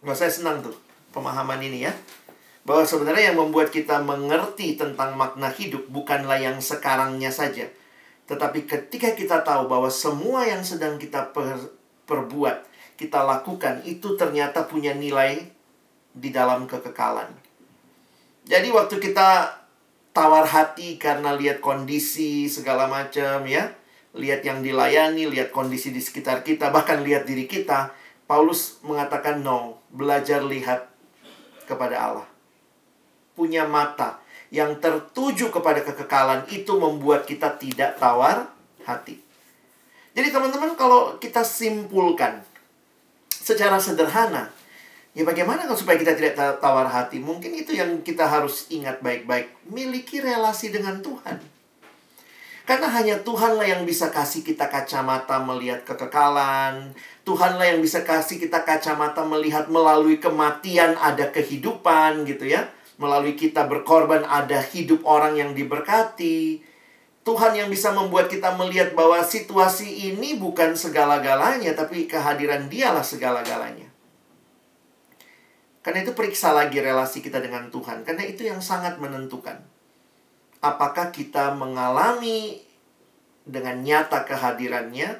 [0.00, 0.74] Nggak saya senang tuh
[1.12, 1.92] pemahaman ini ya
[2.64, 7.68] bahwa sebenarnya yang membuat kita mengerti tentang makna hidup bukanlah yang sekarangnya saja.
[8.26, 11.58] Tetapi ketika kita tahu bahwa semua yang sedang kita per,
[12.06, 15.42] perbuat, kita lakukan, itu ternyata punya nilai
[16.14, 17.41] di dalam kekekalan.
[18.46, 19.60] Jadi waktu kita
[20.12, 23.72] tawar hati karena lihat kondisi segala macam ya,
[24.12, 27.94] lihat yang dilayani, lihat kondisi di sekitar kita, bahkan lihat diri kita,
[28.26, 30.90] Paulus mengatakan no, belajar lihat
[31.64, 32.32] kepada Allah
[33.32, 34.20] punya mata
[34.52, 38.52] yang tertuju kepada kekekalan itu membuat kita tidak tawar
[38.84, 39.16] hati.
[40.12, 42.44] Jadi teman-teman kalau kita simpulkan
[43.32, 44.52] secara sederhana,
[45.12, 47.20] ya bagaimana kalau supaya kita tidak tawar hati?
[47.20, 49.52] Mungkin itu yang kita harus ingat baik-baik.
[49.68, 51.40] Miliki relasi dengan Tuhan.
[52.62, 56.94] Karena hanya Tuhanlah yang bisa kasih kita kacamata melihat kekekalan.
[57.26, 62.70] Tuhanlah yang bisa kasih kita kacamata melihat melalui kematian ada kehidupan gitu ya
[63.02, 66.62] melalui kita berkorban ada hidup orang yang diberkati.
[67.22, 73.91] Tuhan yang bisa membuat kita melihat bahwa situasi ini bukan segala-galanya, tapi kehadiran Dialah segala-galanya.
[75.82, 79.58] Karena itu periksa lagi relasi kita dengan Tuhan, karena itu yang sangat menentukan.
[80.62, 82.62] Apakah kita mengalami
[83.42, 85.18] dengan nyata kehadirannya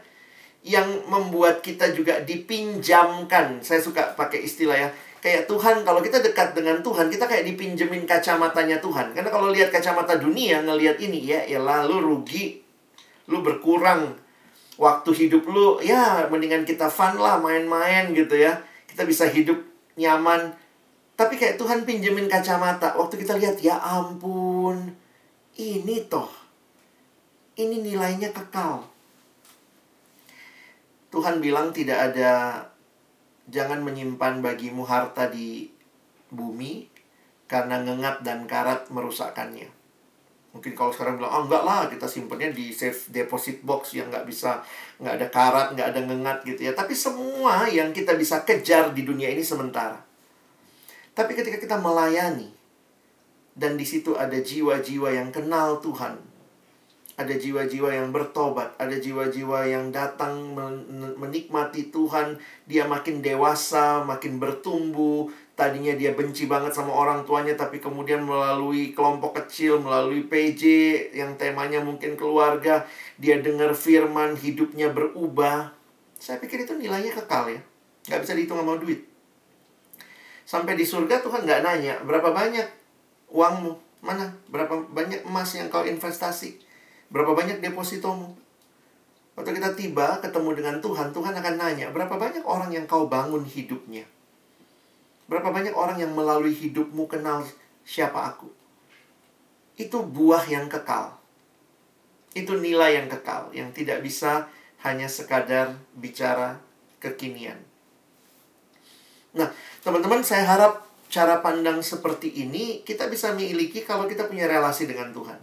[0.63, 3.59] yang membuat kita juga dipinjamkan.
[3.67, 8.07] Saya suka pakai istilah ya, kayak Tuhan kalau kita dekat dengan Tuhan kita kayak dipinjemin
[8.07, 9.11] kacamatanya Tuhan.
[9.11, 12.63] Karena kalau lihat kacamata dunia ngelihat ini ya ya lalu rugi
[13.27, 14.15] lu berkurang
[14.79, 15.83] waktu hidup lu.
[15.83, 18.63] Ya mendingan kita fun lah main-main gitu ya.
[18.87, 19.59] Kita bisa hidup
[19.99, 20.55] nyaman.
[21.17, 22.97] Tapi kayak Tuhan pinjemin kacamata.
[22.97, 24.97] Waktu kita lihat ya ampun
[25.57, 26.43] ini toh
[27.57, 28.89] ini nilainya kekal.
[31.13, 32.65] Tuhan bilang tidak ada
[33.53, 35.69] jangan menyimpan bagimu harta di
[36.33, 36.89] bumi
[37.45, 39.69] karena ngengat dan karat merusakkannya.
[40.53, 44.29] Mungkin kalau sekarang bilang, oh enggak lah, kita simpennya di safe deposit box yang nggak
[44.29, 44.61] bisa,
[45.01, 46.73] nggak ada karat, nggak ada ngengat gitu ya.
[46.77, 49.97] Tapi semua yang kita bisa kejar di dunia ini sementara.
[51.17, 52.53] Tapi ketika kita melayani,
[53.53, 56.17] dan di situ ada jiwa-jiwa yang kenal Tuhan,
[57.13, 60.57] ada jiwa-jiwa yang bertobat, ada jiwa-jiwa yang datang
[61.21, 67.77] menikmati Tuhan, dia makin dewasa, makin bertumbuh, tadinya dia benci banget sama orang tuanya tapi
[67.77, 70.63] kemudian melalui kelompok kecil melalui PJ
[71.13, 72.89] yang temanya mungkin keluarga
[73.21, 75.77] dia dengar firman hidupnya berubah.
[76.17, 77.61] Saya pikir itu nilainya kekal ya.
[78.09, 79.05] Nggak bisa dihitung sama duit.
[80.49, 82.67] Sampai di surga Tuhan nggak nanya berapa banyak
[83.31, 83.73] uangmu?
[84.03, 84.35] Mana?
[84.51, 86.59] Berapa banyak emas yang kau investasi?
[87.13, 88.35] Berapa banyak depositomu?
[89.33, 93.49] Waktu kita tiba ketemu dengan Tuhan Tuhan akan nanya berapa banyak orang yang kau bangun
[93.49, 94.05] hidupnya
[95.33, 97.41] Berapa banyak orang yang melalui hidupmu kenal
[97.89, 98.53] siapa aku?
[99.81, 101.17] Itu buah yang kekal.
[102.37, 104.53] Itu nilai yang kekal, yang tidak bisa
[104.85, 106.61] hanya sekadar bicara
[107.01, 107.57] kekinian.
[109.33, 109.49] Nah,
[109.81, 115.17] teman-teman, saya harap cara pandang seperti ini kita bisa miliki kalau kita punya relasi dengan
[115.17, 115.41] Tuhan.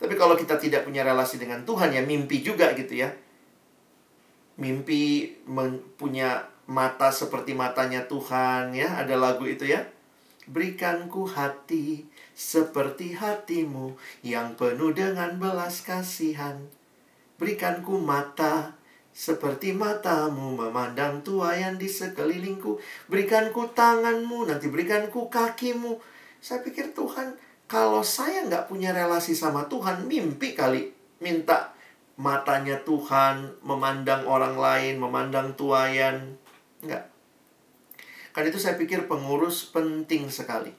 [0.00, 3.12] Tapi kalau kita tidak punya relasi dengan Tuhan, ya mimpi juga gitu ya.
[4.56, 5.28] Mimpi
[6.00, 9.00] punya mata seperti matanya Tuhan ya.
[9.00, 9.86] Ada lagu itu ya.
[10.46, 13.94] Berikanku hati seperti hatimu
[14.26, 16.58] yang penuh dengan belas kasihan.
[17.38, 18.74] Berikanku mata
[19.12, 22.80] seperti matamu memandang tuayan di sekelilingku.
[23.06, 26.00] Berikanku tanganmu nanti berikanku kakimu.
[26.42, 27.38] Saya pikir Tuhan
[27.70, 30.90] kalau saya nggak punya relasi sama Tuhan mimpi kali
[31.22, 31.72] minta
[32.20, 36.36] matanya Tuhan memandang orang lain memandang tuayan
[36.82, 37.08] Enggak.
[38.34, 40.72] Karena itu saya pikir pengurus penting sekali.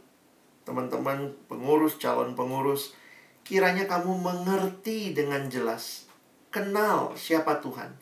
[0.67, 2.95] Teman-teman pengurus, calon pengurus,
[3.47, 6.07] kiranya kamu mengerti dengan jelas.
[6.49, 7.95] Kenal siapa Tuhan.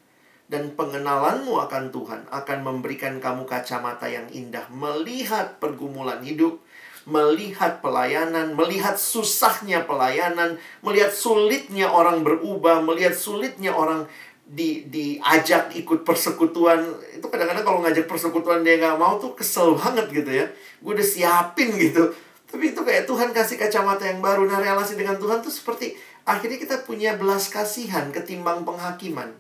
[0.51, 4.67] Dan pengenalanmu akan Tuhan akan memberikan kamu kacamata yang indah.
[4.67, 6.59] Melihat pergumulan hidup,
[7.07, 14.11] melihat pelayanan, melihat susahnya pelayanan, melihat sulitnya orang berubah, melihat sulitnya orang
[14.51, 16.83] di diajak ikut persekutuan
[17.15, 20.45] itu kadang-kadang kalau ngajak persekutuan dia nggak mau tuh kesel banget gitu ya.
[20.83, 22.11] Gue udah siapin gitu.
[22.51, 24.43] Tapi itu kayak Tuhan kasih kacamata yang baru.
[24.43, 25.95] Nah relasi dengan Tuhan tuh seperti
[26.27, 29.31] akhirnya kita punya belas kasihan ketimbang penghakiman.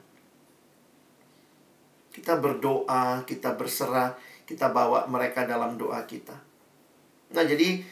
[2.15, 4.15] Kita berdoa kita berserah
[4.47, 6.39] kita bawa mereka dalam doa kita.
[7.35, 7.83] Nah jadi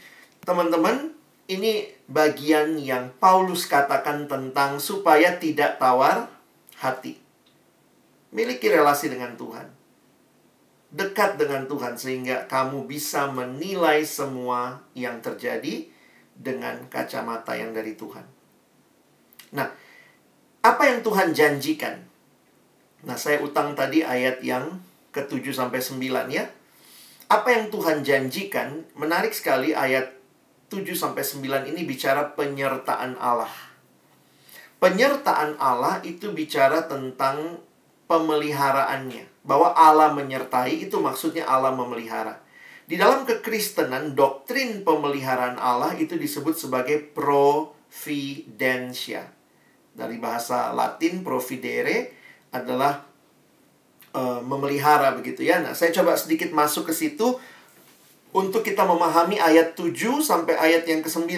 [0.48, 1.12] teman-teman
[1.52, 6.39] ini bagian yang Paulus katakan tentang supaya tidak tawar
[6.80, 7.20] hati.
[8.32, 9.68] Miliki relasi dengan Tuhan.
[10.90, 15.86] Dekat dengan Tuhan sehingga kamu bisa menilai semua yang terjadi
[16.34, 18.26] dengan kacamata yang dari Tuhan.
[19.54, 19.70] Nah,
[20.66, 22.00] apa yang Tuhan janjikan?
[23.06, 24.82] Nah, saya utang tadi ayat yang
[25.14, 26.46] ke-7 sampai 9 ya.
[27.30, 28.90] Apa yang Tuhan janjikan?
[28.98, 30.10] Menarik sekali ayat
[30.74, 33.69] 7 sampai 9 ini bicara penyertaan Allah.
[34.80, 37.60] Penyertaan Allah itu bicara tentang
[38.08, 39.28] pemeliharaannya.
[39.44, 42.40] Bahwa Allah menyertai itu maksudnya Allah memelihara.
[42.90, 47.70] Di dalam kekristenan, doktrin pemeliharaan Allah itu disebut sebagai providentia.
[49.94, 52.18] Dari bahasa Latin, providere
[52.50, 53.06] adalah
[54.18, 55.62] uh, memelihara begitu ya.
[55.62, 57.38] Nah, saya coba sedikit masuk ke situ
[58.34, 59.94] untuk kita memahami ayat 7
[60.26, 61.30] sampai ayat yang ke-9.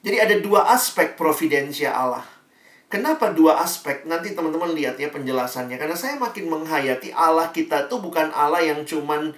[0.00, 2.24] Jadi ada dua aspek providensia Allah.
[2.90, 4.02] Kenapa dua aspek?
[4.08, 5.78] Nanti teman-teman lihat ya penjelasannya.
[5.78, 9.30] Karena saya makin menghayati Allah kita itu bukan Allah yang cuman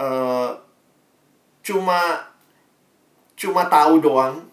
[0.00, 0.50] uh,
[1.60, 2.24] cuma
[3.36, 4.48] cuma tahu doang,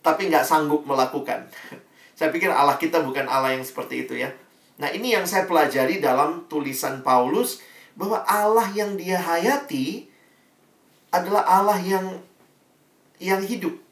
[0.00, 1.44] tapi nggak sanggup melakukan.
[2.18, 4.32] saya pikir Allah kita bukan Allah yang seperti itu ya.
[4.78, 7.60] Nah ini yang saya pelajari dalam tulisan Paulus
[7.98, 10.06] bahwa Allah yang dia hayati
[11.10, 12.22] adalah Allah yang
[13.18, 13.87] yang hidup.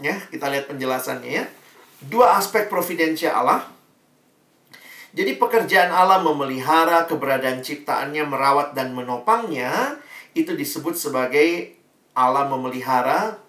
[0.00, 1.44] Ya, kita lihat penjelasannya ya.
[2.04, 3.64] Dua aspek providensia Allah.
[5.16, 9.96] Jadi pekerjaan Allah memelihara keberadaan ciptaannya, merawat dan menopangnya
[10.36, 11.72] itu disebut sebagai
[12.12, 13.40] Allah memelihara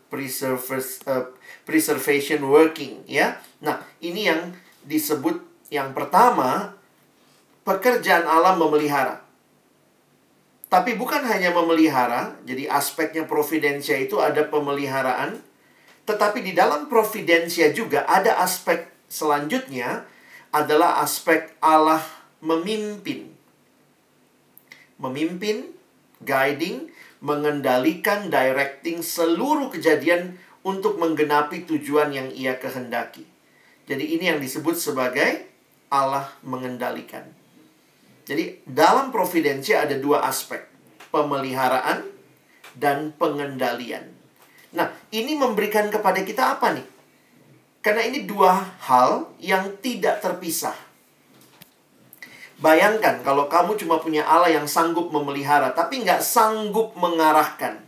[1.67, 3.35] preservation working ya.
[3.59, 4.55] Nah, ini yang
[4.87, 6.71] disebut yang pertama
[7.67, 9.27] pekerjaan Allah memelihara.
[10.71, 15.39] Tapi bukan hanya memelihara, jadi aspeknya providensia itu ada pemeliharaan,
[16.07, 20.07] tetapi di dalam providensia juga ada aspek selanjutnya
[20.55, 21.99] adalah aspek Allah
[22.39, 23.27] memimpin.
[24.97, 25.67] Memimpin,
[26.23, 26.87] guiding,
[27.19, 33.27] mengendalikan, directing seluruh kejadian untuk menggenapi tujuan yang ia kehendaki.
[33.87, 35.43] Jadi ini yang disebut sebagai
[35.91, 37.23] Allah mengendalikan.
[38.27, 40.63] Jadi dalam providensia ada dua aspek,
[41.11, 42.03] pemeliharaan
[42.75, 44.11] dan pengendalian.
[44.75, 46.87] Nah, ini memberikan kepada kita apa nih?
[47.79, 48.51] Karena ini dua
[48.83, 50.75] hal yang tidak terpisah.
[52.57, 57.79] Bayangkan kalau kamu cuma punya Allah yang sanggup memelihara, tapi nggak sanggup mengarahkan.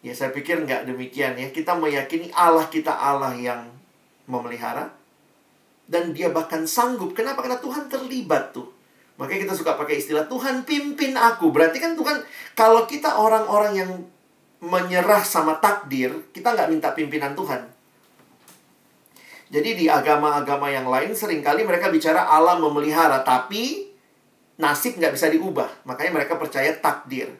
[0.00, 1.50] Ya, saya pikir nggak demikian ya.
[1.50, 3.66] Kita meyakini Allah kita Allah yang
[4.30, 4.94] memelihara.
[5.86, 7.14] Dan dia bahkan sanggup.
[7.14, 7.42] Kenapa?
[7.42, 8.70] Karena Tuhan terlibat tuh.
[9.18, 11.50] Makanya kita suka pakai istilah Tuhan pimpin aku.
[11.50, 12.22] Berarti kan Tuhan,
[12.54, 13.90] kalau kita orang-orang yang
[14.62, 17.68] menyerah sama takdir, kita nggak minta pimpinan Tuhan.
[19.46, 23.92] Jadi di agama-agama yang lain sering kali mereka bicara Allah memelihara, tapi
[24.58, 25.86] nasib nggak bisa diubah.
[25.86, 27.30] Makanya mereka percaya takdir.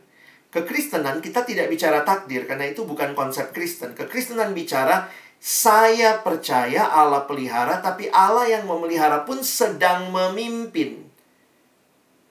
[0.54, 3.98] Kekristenan kita tidak bicara takdir, karena itu bukan konsep Kristen.
[3.98, 5.10] Kekristenan bicara
[5.42, 11.06] saya percaya Allah pelihara, tapi Allah yang memelihara pun sedang memimpin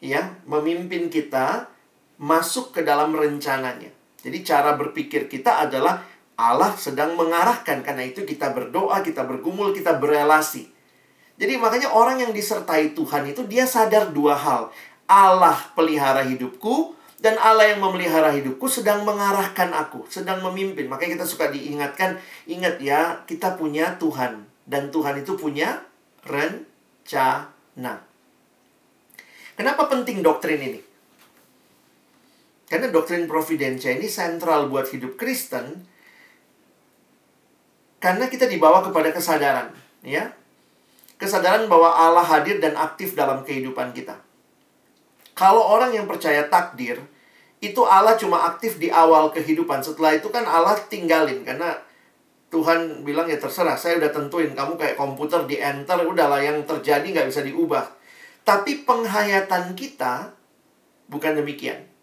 [0.05, 1.71] ya memimpin kita
[2.21, 3.91] masuk ke dalam rencananya.
[4.25, 6.01] Jadi cara berpikir kita adalah
[6.33, 10.73] Allah sedang mengarahkan karena itu kita berdoa, kita bergumul, kita berelasi.
[11.37, 14.73] Jadi makanya orang yang disertai Tuhan itu dia sadar dua hal.
[15.05, 20.89] Allah pelihara hidupku dan Allah yang memelihara hidupku sedang mengarahkan aku, sedang memimpin.
[20.89, 22.17] Makanya kita suka diingatkan,
[22.49, 25.85] ingat ya, kita punya Tuhan dan Tuhan itu punya
[26.25, 28.01] rencana.
[29.55, 30.84] Kenapa penting doktrin ini?
[32.65, 35.85] Karena doktrin providensia ini sentral buat hidup Kristen
[38.05, 39.73] karena kita dibawa kepada kesadaran,
[40.05, 40.29] ya.
[41.17, 44.19] Kesadaran bahwa Allah hadir dan aktif dalam kehidupan kita.
[45.33, 47.01] Kalau orang yang percaya takdir,
[47.65, 49.81] itu Allah cuma aktif di awal kehidupan.
[49.81, 51.81] Setelah itu kan Allah tinggalin karena
[52.53, 57.03] Tuhan bilang ya terserah, saya udah tentuin kamu kayak komputer di enter, udahlah yang terjadi
[57.03, 57.89] nggak bisa diubah.
[58.45, 60.29] Tapi penghayatan kita
[61.09, 61.94] bukan demikian.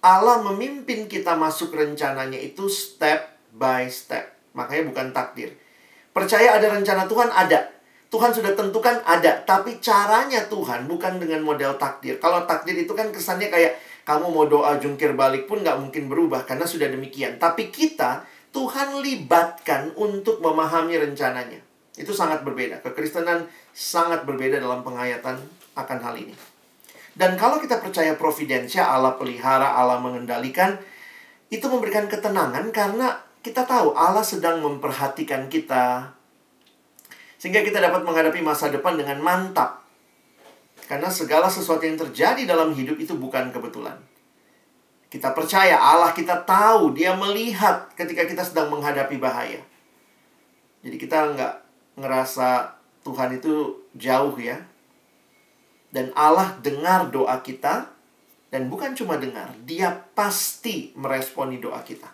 [0.00, 4.32] Allah memimpin kita masuk rencananya itu step by step.
[4.56, 5.52] Makanya bukan takdir.
[6.10, 7.28] Percaya ada rencana Tuhan?
[7.28, 7.68] Ada.
[8.10, 9.44] Tuhan sudah tentukan ada.
[9.44, 12.18] Tapi caranya Tuhan bukan dengan model takdir.
[12.18, 13.78] Kalau takdir itu kan kesannya kayak
[14.08, 17.38] kamu mau doa jungkir balik pun nggak mungkin berubah karena sudah demikian.
[17.38, 21.62] Tapi kita, Tuhan libatkan untuk memahami rencananya.
[21.94, 22.82] Itu sangat berbeda.
[22.82, 25.38] Kekristenan sangat berbeda dalam penghayatan
[25.78, 26.34] akan hal ini.
[27.20, 30.80] Dan kalau kita percaya providensia, Allah pelihara, Allah mengendalikan,
[31.52, 36.16] itu memberikan ketenangan karena kita tahu Allah sedang memperhatikan kita.
[37.36, 39.84] Sehingga kita dapat menghadapi masa depan dengan mantap.
[40.88, 44.00] Karena segala sesuatu yang terjadi dalam hidup itu bukan kebetulan.
[45.12, 49.60] Kita percaya Allah kita tahu, dia melihat ketika kita sedang menghadapi bahaya.
[50.80, 51.54] Jadi kita nggak
[52.00, 54.69] ngerasa Tuhan itu jauh ya.
[55.90, 57.90] Dan Allah dengar doa kita
[58.50, 62.10] dan bukan cuma dengar, dia pasti meresponi doa kita.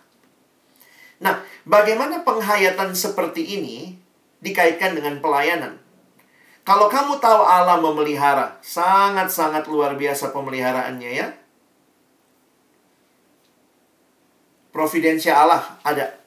[1.17, 3.97] Nah, bagaimana penghayatan seperti ini
[4.41, 5.81] dikaitkan dengan pelayanan?
[6.61, 11.27] Kalau kamu tahu Allah memelihara, sangat-sangat luar biasa pemeliharaannya ya.
[14.69, 16.21] Providensia Allah ada.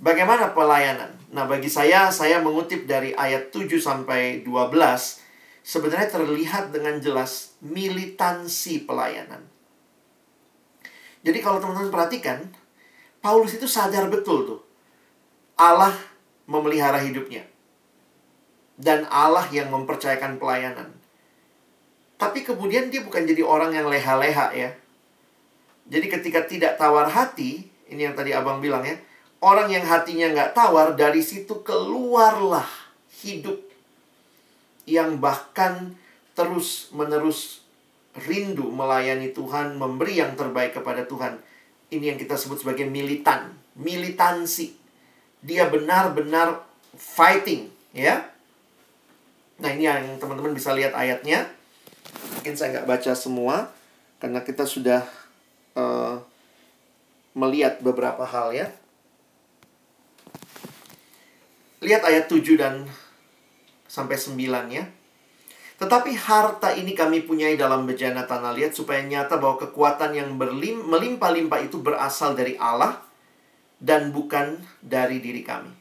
[0.00, 1.12] Bagaimana pelayanan?
[1.28, 5.20] Nah, bagi saya, saya mengutip dari ayat 7 sampai 12
[5.60, 9.44] sebenarnya terlihat dengan jelas militansi pelayanan.
[11.20, 12.48] Jadi kalau teman-teman perhatikan,
[13.20, 14.60] Paulus itu sadar betul tuh.
[15.60, 15.92] Allah
[16.48, 17.44] memelihara hidupnya.
[18.80, 20.96] Dan Allah yang mempercayakan pelayanan.
[22.16, 24.70] Tapi kemudian dia bukan jadi orang yang leha-leha ya.
[25.90, 28.96] Jadi ketika tidak tawar hati, ini yang tadi abang bilang ya,
[29.44, 32.68] orang yang hatinya nggak tawar, dari situ keluarlah
[33.20, 33.69] hidup
[34.90, 35.94] yang bahkan
[36.34, 37.62] terus-menerus
[38.26, 41.38] rindu melayani Tuhan, memberi yang terbaik kepada Tuhan.
[41.90, 44.74] Ini yang kita sebut sebagai militan, militansi.
[45.42, 46.62] Dia benar-benar
[46.94, 48.26] fighting, ya.
[49.60, 51.46] Nah, ini yang teman-teman bisa lihat ayatnya.
[52.38, 53.70] Mungkin saya nggak baca semua,
[54.18, 55.06] karena kita sudah
[55.76, 56.18] uh,
[57.34, 58.68] melihat beberapa hal ya.
[61.80, 62.84] Lihat ayat 7 dan
[63.90, 64.38] sampai 9
[64.70, 64.86] ya.
[65.82, 70.86] Tetapi harta ini kami punyai dalam bejana tanah liat supaya nyata bahwa kekuatan yang berlim,
[70.86, 73.02] melimpah-limpah itu berasal dari Allah
[73.82, 75.72] dan bukan dari diri kami.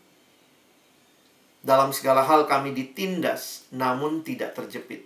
[1.60, 5.03] Dalam segala hal kami ditindas namun tidak terjepit.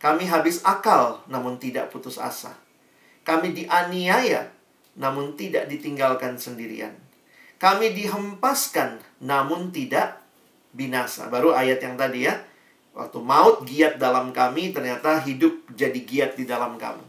[0.00, 2.56] Kami habis akal namun tidak putus asa.
[3.20, 4.48] Kami dianiaya
[4.96, 6.96] namun tidak ditinggalkan sendirian.
[7.60, 10.19] Kami dihempaskan namun tidak
[10.72, 11.30] binasa.
[11.32, 12.38] Baru ayat yang tadi ya
[12.90, 17.06] Waktu maut giat dalam kami, ternyata hidup jadi giat di dalam kamu.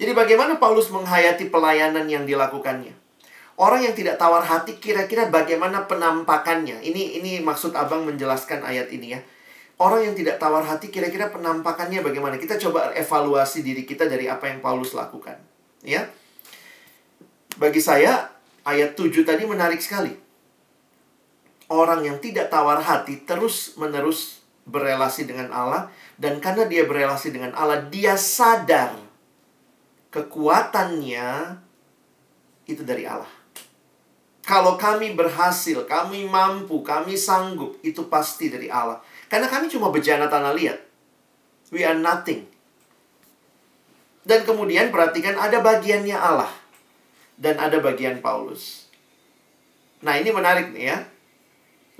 [0.00, 2.94] Jadi bagaimana Paulus menghayati pelayanan yang dilakukannya?
[3.60, 6.80] Orang yang tidak tawar hati kira-kira bagaimana penampakannya?
[6.80, 9.20] Ini ini maksud Abang menjelaskan ayat ini ya.
[9.76, 12.40] Orang yang tidak tawar hati kira-kira penampakannya bagaimana?
[12.40, 15.36] Kita coba evaluasi diri kita dari apa yang Paulus lakukan,
[15.84, 16.08] ya.
[17.60, 18.32] Bagi saya
[18.64, 20.29] ayat 7 tadi menarik sekali
[21.70, 27.86] orang yang tidak tawar hati terus-menerus berelasi dengan Allah dan karena dia berelasi dengan Allah
[27.88, 28.92] dia sadar
[30.10, 31.56] kekuatannya
[32.66, 33.30] itu dari Allah.
[34.50, 38.98] Kalau kami berhasil, kami mampu, kami sanggup, itu pasti dari Allah.
[39.30, 40.78] Karena kami cuma bejana tanah liat.
[41.70, 42.50] We are nothing.
[44.26, 46.50] Dan kemudian perhatikan ada bagiannya Allah.
[47.38, 48.90] Dan ada bagian Paulus.
[50.02, 50.98] Nah ini menarik nih ya.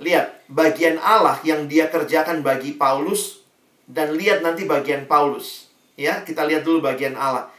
[0.01, 3.45] Lihat, bagian Allah yang dia kerjakan bagi Paulus
[3.85, 5.69] dan lihat nanti bagian Paulus.
[5.93, 7.53] Ya, kita lihat dulu bagian Allah.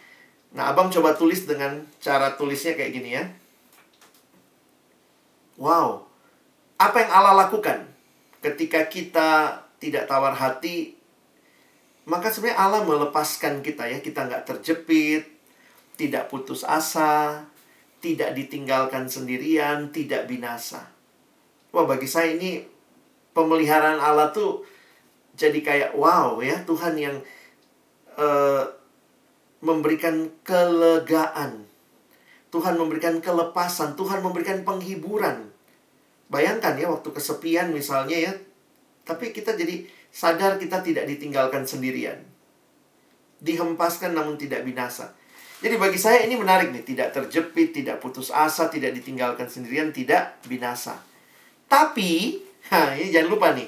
[0.53, 3.24] Nah, Abang coba tulis dengan cara tulisnya kayak gini ya.
[5.57, 6.05] Wow.
[6.76, 7.86] Apa yang Allah lakukan
[8.43, 10.99] ketika kita tidak tawar hati?
[12.05, 14.03] Maka sebenarnya Allah melepaskan kita ya.
[14.03, 15.24] Kita nggak terjepit,
[15.95, 17.47] tidak putus asa,
[18.05, 20.91] tidak ditinggalkan sendirian, tidak binasa.
[21.73, 22.61] Wah, bagi saya ini
[23.33, 24.61] pemeliharaan Allah tuh
[25.33, 27.16] jadi kayak wow ya, Tuhan yang
[28.20, 28.64] uh,
[29.64, 31.64] memberikan kelegaan.
[32.53, 35.49] Tuhan memberikan kelepasan, Tuhan memberikan penghiburan.
[36.29, 38.33] Bayangkan ya waktu kesepian misalnya ya,
[39.09, 42.20] tapi kita jadi sadar kita tidak ditinggalkan sendirian.
[43.41, 45.16] Dihempaskan namun tidak binasa.
[45.64, 50.37] Jadi bagi saya ini menarik nih, tidak terjepit, tidak putus asa, tidak ditinggalkan sendirian, tidak
[50.45, 51.01] binasa.
[51.73, 52.37] Tapi,
[52.68, 53.64] nah ini jangan lupa nih.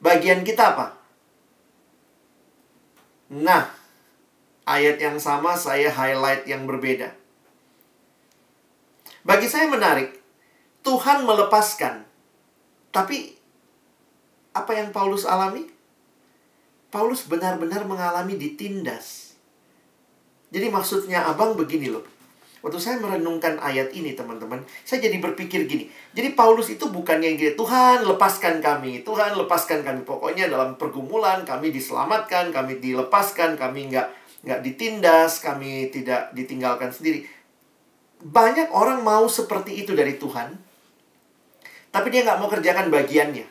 [0.00, 0.96] Bagian kita apa?
[3.36, 3.68] Nah,
[4.64, 7.12] ayat yang sama saya highlight yang berbeda.
[9.28, 10.16] Bagi saya menarik,
[10.80, 12.08] Tuhan melepaskan.
[12.88, 13.36] Tapi,
[14.56, 15.68] apa yang Paulus alami?
[16.88, 19.36] Paulus benar-benar mengalami ditindas.
[20.48, 22.04] Jadi maksudnya abang begini loh.
[22.62, 25.90] Waktu saya merenungkan ayat ini, teman-teman, saya jadi berpikir gini.
[26.14, 30.06] Jadi Paulus itu bukannya yang gini, Tuhan lepaskan kami, Tuhan lepaskan kami.
[30.06, 34.06] Pokoknya dalam pergumulan kami diselamatkan, kami dilepaskan, kami nggak
[34.46, 37.26] nggak ditindas, kami tidak ditinggalkan sendiri.
[38.22, 40.54] Banyak orang mau seperti itu dari Tuhan,
[41.90, 43.46] tapi dia nggak mau kerjakan bagiannya.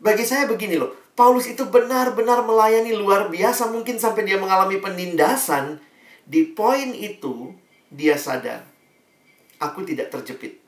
[0.00, 5.80] Bagi saya begini loh, Paulus itu benar-benar melayani luar biasa, mungkin sampai dia mengalami penindasan.
[6.24, 7.52] Di poin itu,
[7.90, 8.66] dia sadar,
[9.62, 10.66] aku tidak terjepit.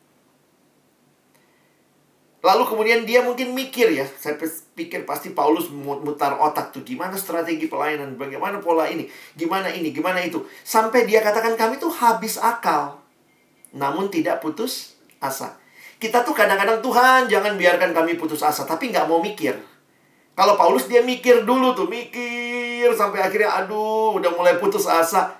[2.39, 4.39] Lalu kemudian dia mungkin mikir ya, saya
[4.79, 10.23] pikir pasti Paulus mutar otak tuh gimana strategi pelayanan, bagaimana pola ini, gimana ini, gimana
[10.23, 10.47] itu.
[10.63, 13.03] Sampai dia katakan kami tuh habis akal,
[13.75, 15.59] namun tidak putus asa.
[15.99, 19.59] Kita tuh kadang-kadang Tuhan jangan biarkan kami putus asa, tapi nggak mau mikir.
[20.39, 25.35] Kalau Paulus dia mikir dulu tuh, mikir sampai akhirnya aduh udah mulai putus asa.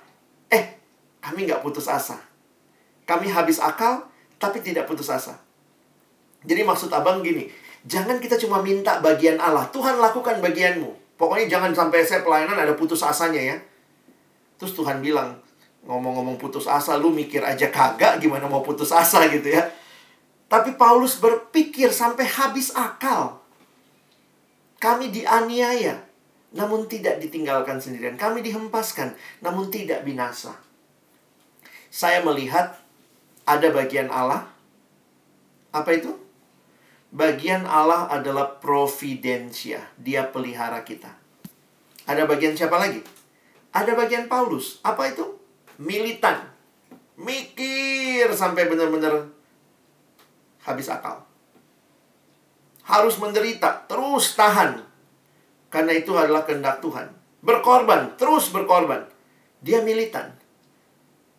[1.19, 2.19] Kami nggak putus asa.
[3.03, 4.07] Kami habis akal,
[4.39, 5.35] tapi tidak putus asa.
[6.47, 7.51] Jadi maksud abang gini,
[7.83, 9.67] jangan kita cuma minta bagian Allah.
[9.73, 11.19] Tuhan lakukan bagianmu.
[11.19, 13.57] Pokoknya jangan sampai saya pelayanan ada putus asanya ya.
[14.55, 15.35] Terus Tuhan bilang,
[15.83, 19.67] ngomong-ngomong putus asa, lu mikir aja kagak gimana mau putus asa gitu ya.
[20.47, 23.43] Tapi Paulus berpikir sampai habis akal.
[24.79, 25.99] Kami dianiaya,
[26.55, 28.15] namun tidak ditinggalkan sendirian.
[28.15, 29.11] Kami dihempaskan,
[29.43, 30.68] namun tidak binasa
[31.89, 32.77] saya melihat
[33.45, 34.45] ada bagian Allah.
[35.73, 36.13] Apa itu?
[37.09, 39.81] Bagian Allah adalah providensia.
[39.97, 41.09] Dia pelihara kita.
[42.05, 43.01] Ada bagian siapa lagi?
[43.73, 44.81] Ada bagian Paulus.
[44.85, 45.37] Apa itu?
[45.81, 46.45] Militan.
[47.17, 49.29] Mikir sampai benar-benar
[50.63, 51.25] habis akal.
[52.85, 54.81] Harus menderita, terus tahan.
[55.69, 57.13] Karena itu adalah kehendak Tuhan.
[57.45, 59.05] Berkorban, terus berkorban.
[59.61, 60.38] Dia militan.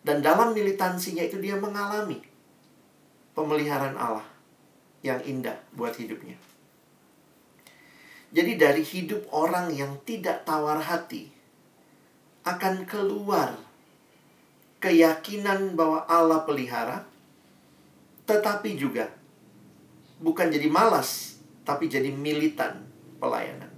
[0.01, 2.21] Dan dalam militansinya itu dia mengalami
[3.37, 4.27] pemeliharaan Allah.
[5.01, 6.37] yang indah buat hidupnya.
[8.31, 11.27] Jadi dari hidup orang yang tidak tawar hati
[12.47, 13.59] akan keluar
[14.79, 17.05] keyakinan bahwa Allah pelihara
[18.25, 19.11] tetapi juga
[20.23, 22.87] bukan jadi malas tapi jadi militan
[23.19, 23.69] pelayanan.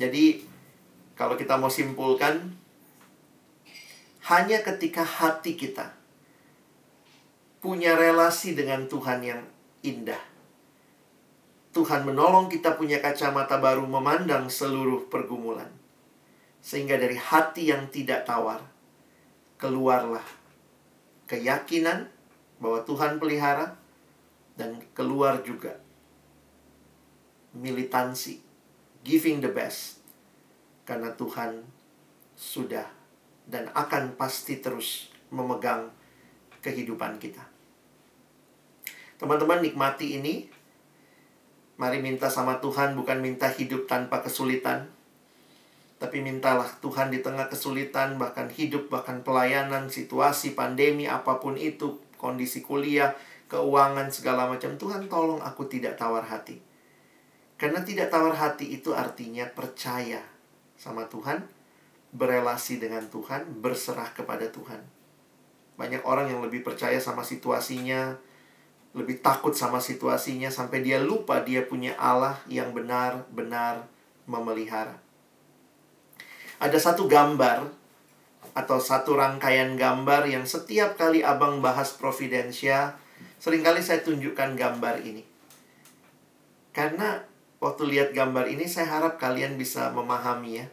[0.00, 0.42] Jadi
[1.14, 2.55] kalau kita mau simpulkan
[4.26, 5.94] hanya ketika hati kita
[7.62, 9.42] punya relasi dengan Tuhan yang
[9.86, 10.36] indah
[11.76, 15.68] Tuhan menolong kita punya kacamata baru memandang seluruh pergumulan.
[16.64, 18.64] Sehingga dari hati yang tidak tawar,
[19.60, 20.24] keluarlah
[21.28, 22.08] keyakinan
[22.56, 23.76] bahwa Tuhan pelihara
[24.56, 25.76] dan keluar juga
[27.52, 28.40] militansi,
[29.04, 30.00] giving the best.
[30.88, 31.60] Karena Tuhan
[32.40, 32.88] sudah
[33.46, 35.90] dan akan pasti terus memegang
[36.60, 37.42] kehidupan kita.
[39.16, 40.50] Teman-teman nikmati ini
[41.76, 44.88] Mari minta sama Tuhan bukan minta hidup tanpa kesulitan.
[46.00, 52.00] Tapi mintalah Tuhan di tengah kesulitan, bahkan hidup, bahkan pelayanan, situasi, pandemi, apa pun itu,
[52.16, 53.12] kondisi kuliah,
[53.48, 54.76] keuangan, segala macam.
[54.76, 56.60] Tuhan tolong aku tidak tawar hati.
[57.60, 60.20] Karena tidak tawar hati itu artinya percaya
[60.76, 61.44] sama Tuhan,
[62.16, 64.80] berelasi dengan Tuhan, berserah kepada Tuhan.
[65.76, 68.16] Banyak orang yang lebih percaya sama situasinya,
[68.96, 73.84] lebih takut sama situasinya sampai dia lupa dia punya Allah yang benar-benar
[74.24, 74.96] memelihara.
[76.56, 77.68] Ada satu gambar
[78.56, 82.96] atau satu rangkaian gambar yang setiap kali abang bahas providensia,
[83.36, 85.20] sering kali saya tunjukkan gambar ini.
[86.72, 87.20] Karena
[87.60, 90.66] waktu lihat gambar ini saya harap kalian bisa memahami ya.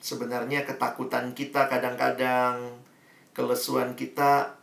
[0.00, 2.80] Sebenarnya ketakutan kita kadang-kadang,
[3.36, 4.56] kelesuan kita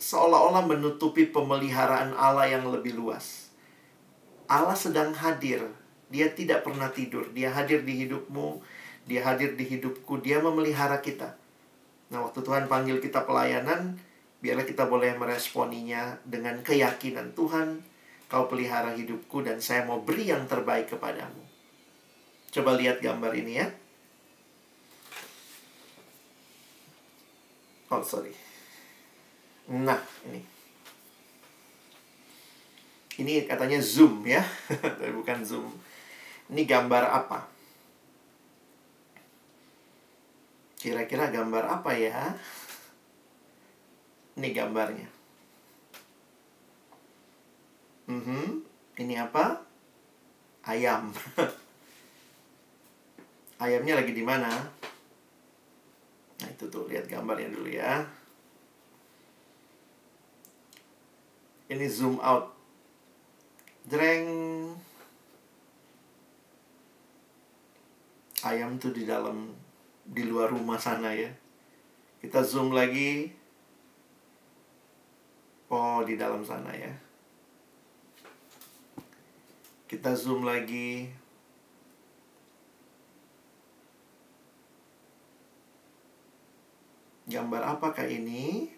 [0.00, 3.52] seolah-olah menutupi pemeliharaan Allah yang lebih luas.
[4.48, 5.62] Allah sedang hadir.
[6.08, 7.28] Dia tidak pernah tidur.
[7.36, 8.60] Dia hadir di hidupmu.
[9.04, 10.20] Dia hadir di hidupku.
[10.20, 11.36] Dia memelihara kita.
[12.12, 13.96] Nah, waktu Tuhan panggil kita pelayanan,
[14.44, 17.80] biarlah kita boleh meresponinya dengan keyakinan Tuhan,
[18.28, 21.40] kau pelihara hidupku dan saya mau beri yang terbaik kepadamu.
[22.52, 23.72] Coba lihat gambar ini ya.
[27.92, 28.32] Oh, sorry.
[29.68, 30.40] Nah, ini.
[33.20, 34.40] Ini katanya zoom ya,
[34.80, 35.68] tapi bukan zoom.
[36.48, 37.44] Ini gambar apa?
[40.80, 42.32] Kira-kira gambar apa ya?
[44.40, 45.08] Ini gambarnya.
[48.08, 48.46] Mm -hmm.
[49.04, 49.60] Ini apa?
[50.64, 51.12] Ayam.
[53.62, 54.48] Ayamnya lagi di mana?
[56.62, 58.06] Itu tuh lihat gambarnya dulu ya.
[61.72, 62.52] ini zoom out.
[63.88, 64.28] Dreng
[68.44, 69.50] ayam tuh di dalam
[70.04, 71.32] di luar rumah sana ya.
[72.20, 73.32] Kita zoom lagi.
[75.72, 76.92] Oh di dalam sana ya.
[79.88, 81.08] Kita zoom lagi
[87.26, 88.74] gambar apakah ini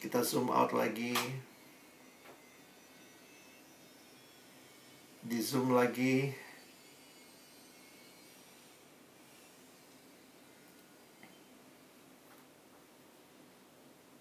[0.00, 1.12] Kita zoom out lagi.
[5.20, 6.49] Di zoom lagi.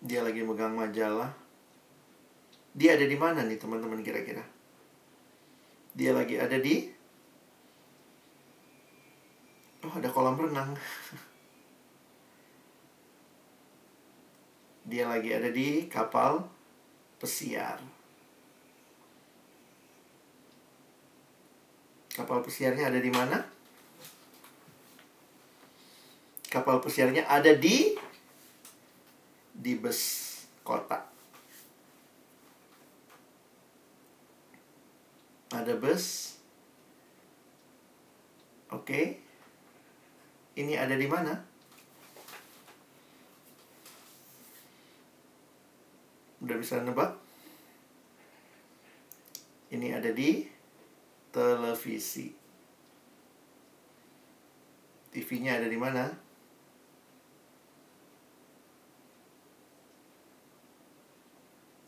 [0.10, 1.30] Dia lagi megang majalah.
[2.74, 4.41] Dia ada di mana nih teman-teman kira-kira?
[5.93, 6.97] Dia lagi ada di
[9.80, 10.76] Oh, ada kolam renang.
[14.89, 16.49] Dia lagi ada di kapal
[17.22, 17.78] pesiar.
[22.12, 23.39] Kapal pesiarnya ada di mana?
[26.51, 27.95] Kapal pesiarnya ada di
[29.60, 29.99] di bus
[30.64, 31.03] kota.
[35.51, 36.39] Ada bus.
[38.72, 39.20] Oke.
[40.55, 41.36] Ini ada di mana?
[46.39, 47.20] Udah bisa nebak?
[49.76, 50.47] Ini ada di
[51.36, 52.32] televisi.
[55.10, 56.29] TV-nya ada di mana?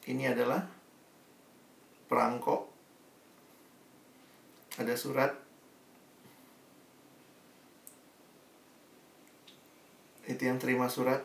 [0.09, 0.65] Ini adalah
[2.09, 2.73] perangko.
[4.81, 5.29] Ada surat.
[10.25, 11.21] Itu yang terima surat.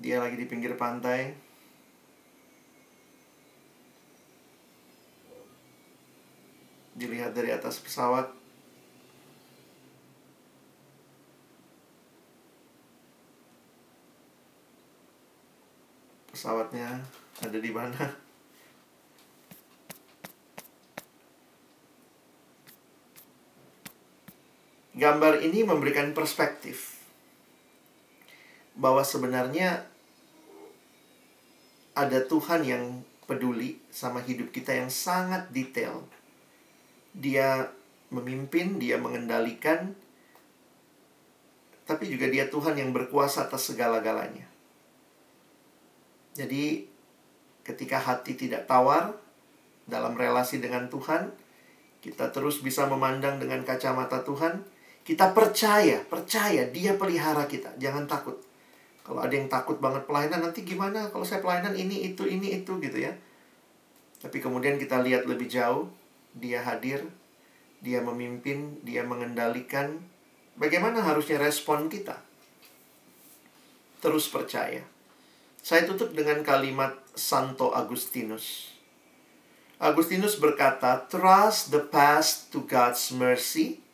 [0.00, 1.36] Dia lagi di pinggir pantai.
[6.96, 8.47] Dilihat dari atas pesawat.
[16.38, 17.02] Pesawatnya
[17.42, 18.14] ada di mana.
[24.94, 27.02] Gambar ini memberikan perspektif
[28.78, 29.82] bahwa sebenarnya
[31.98, 36.06] ada Tuhan yang peduli sama hidup kita yang sangat detail.
[37.18, 37.66] Dia
[38.14, 39.90] memimpin, dia mengendalikan,
[41.82, 44.47] tapi juga dia Tuhan yang berkuasa atas segala-galanya.
[46.38, 46.86] Jadi,
[47.66, 49.10] ketika hati tidak tawar
[49.90, 51.34] dalam relasi dengan Tuhan,
[51.98, 54.62] kita terus bisa memandang dengan kacamata Tuhan.
[55.02, 57.74] Kita percaya, percaya Dia pelihara kita.
[57.82, 58.38] Jangan takut.
[59.02, 62.76] Kalau ada yang takut banget pelayanan, nanti gimana kalau saya pelayanan ini, itu, ini, itu
[62.78, 63.10] gitu ya.
[64.22, 65.90] Tapi kemudian kita lihat lebih jauh,
[66.38, 67.02] Dia hadir,
[67.82, 69.98] Dia memimpin, Dia mengendalikan.
[70.54, 72.20] Bagaimana harusnya respon kita?
[73.98, 74.97] Terus percaya.
[75.68, 78.72] Saya tutup dengan kalimat Santo Agustinus.
[79.76, 83.84] Agustinus berkata, "Trust the past to God's mercy,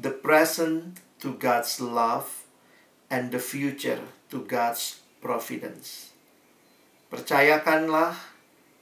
[0.00, 2.48] the present to God's love,
[3.12, 4.00] and the future
[4.32, 6.16] to God's providence."
[7.12, 8.16] Percayakanlah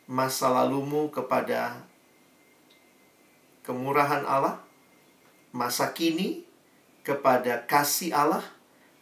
[0.07, 1.83] masa lalumu kepada
[3.67, 4.63] kemurahan Allah,
[5.51, 6.47] masa kini
[7.03, 8.47] kepada kasih Allah,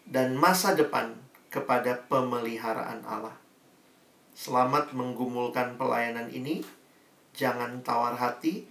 [0.08, 1.21] dan masa depan
[1.52, 3.36] kepada pemeliharaan Allah.
[4.32, 6.64] Selamat menggumulkan pelayanan ini.
[7.36, 8.64] Jangan tawar hati,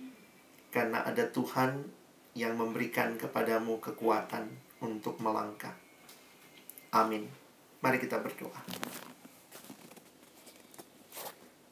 [0.73, 1.85] karena ada Tuhan
[2.33, 4.49] yang memberikan kepadamu kekuatan
[4.81, 5.77] untuk melangkah.
[6.89, 7.29] Amin.
[7.85, 8.61] Mari kita berdoa.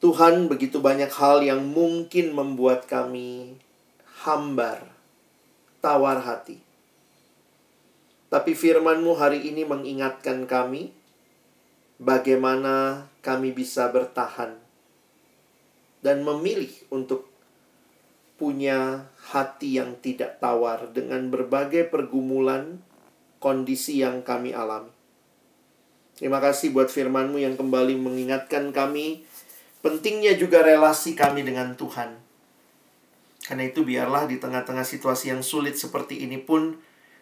[0.00, 3.58] Tuhan, begitu banyak hal yang mungkin membuat kami
[4.24, 4.86] hambar,
[5.84, 6.62] tawar hati.
[8.30, 10.99] Tapi firman-Mu hari ini mengingatkan kami
[12.00, 14.56] bagaimana kami bisa bertahan
[16.00, 17.28] dan memilih untuk
[18.40, 22.80] punya hati yang tidak tawar dengan berbagai pergumulan
[23.36, 24.88] kondisi yang kami alami.
[26.16, 29.28] Terima kasih buat firman-Mu yang kembali mengingatkan kami
[29.84, 32.16] pentingnya juga relasi kami dengan Tuhan.
[33.44, 36.80] Karena itu biarlah di tengah-tengah situasi yang sulit seperti ini pun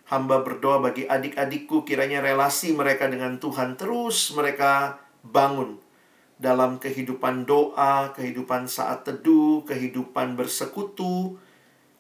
[0.09, 5.77] hamba berdoa bagi adik-adikku kiranya relasi mereka dengan Tuhan terus mereka bangun
[6.41, 11.37] dalam kehidupan doa, kehidupan saat teduh, kehidupan bersekutu.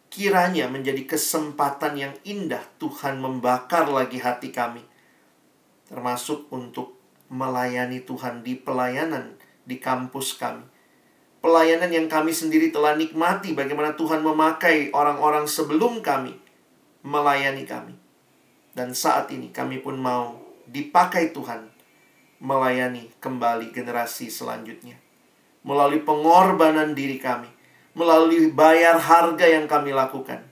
[0.09, 4.81] Kiranya menjadi kesempatan yang indah Tuhan membakar lagi hati kami.
[5.85, 6.97] Termasuk untuk
[7.29, 9.37] melayani Tuhan di pelayanan
[9.69, 10.65] di kampus kami.
[11.45, 16.48] Pelayanan yang kami sendiri telah nikmati bagaimana Tuhan memakai orang-orang sebelum kami
[17.09, 17.97] melayani kami.
[18.77, 20.37] Dan saat ini kami pun mau
[20.69, 21.73] dipakai Tuhan
[22.45, 25.01] melayani kembali generasi selanjutnya.
[25.65, 27.49] Melalui pengorbanan diri kami,
[27.97, 30.45] melalui bayar harga yang kami lakukan.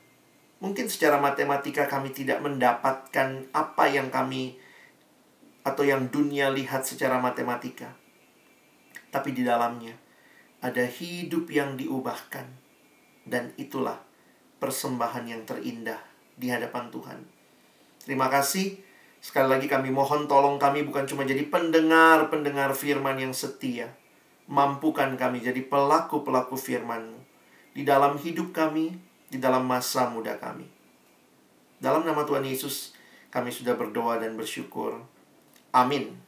[0.65, 4.57] Mungkin secara matematika kami tidak mendapatkan apa yang kami
[5.61, 7.93] atau yang dunia lihat secara matematika
[9.17, 9.97] tapi di dalamnya
[10.61, 12.45] ada hidup yang diubahkan,
[13.25, 14.05] dan itulah
[14.61, 16.01] persembahan yang terindah
[16.37, 17.19] di hadapan Tuhan.
[18.05, 18.79] Terima kasih.
[19.19, 23.91] Sekali lagi kami mohon tolong kami bukan cuma jadi pendengar-pendengar firman yang setia.
[24.47, 27.19] Mampukan kami jadi pelaku-pelaku firman-Mu.
[27.75, 28.95] Di dalam hidup kami,
[29.27, 30.71] di dalam masa muda kami.
[31.83, 32.95] Dalam nama Tuhan Yesus,
[33.35, 35.03] kami sudah berdoa dan bersyukur.
[35.75, 36.26] Amin.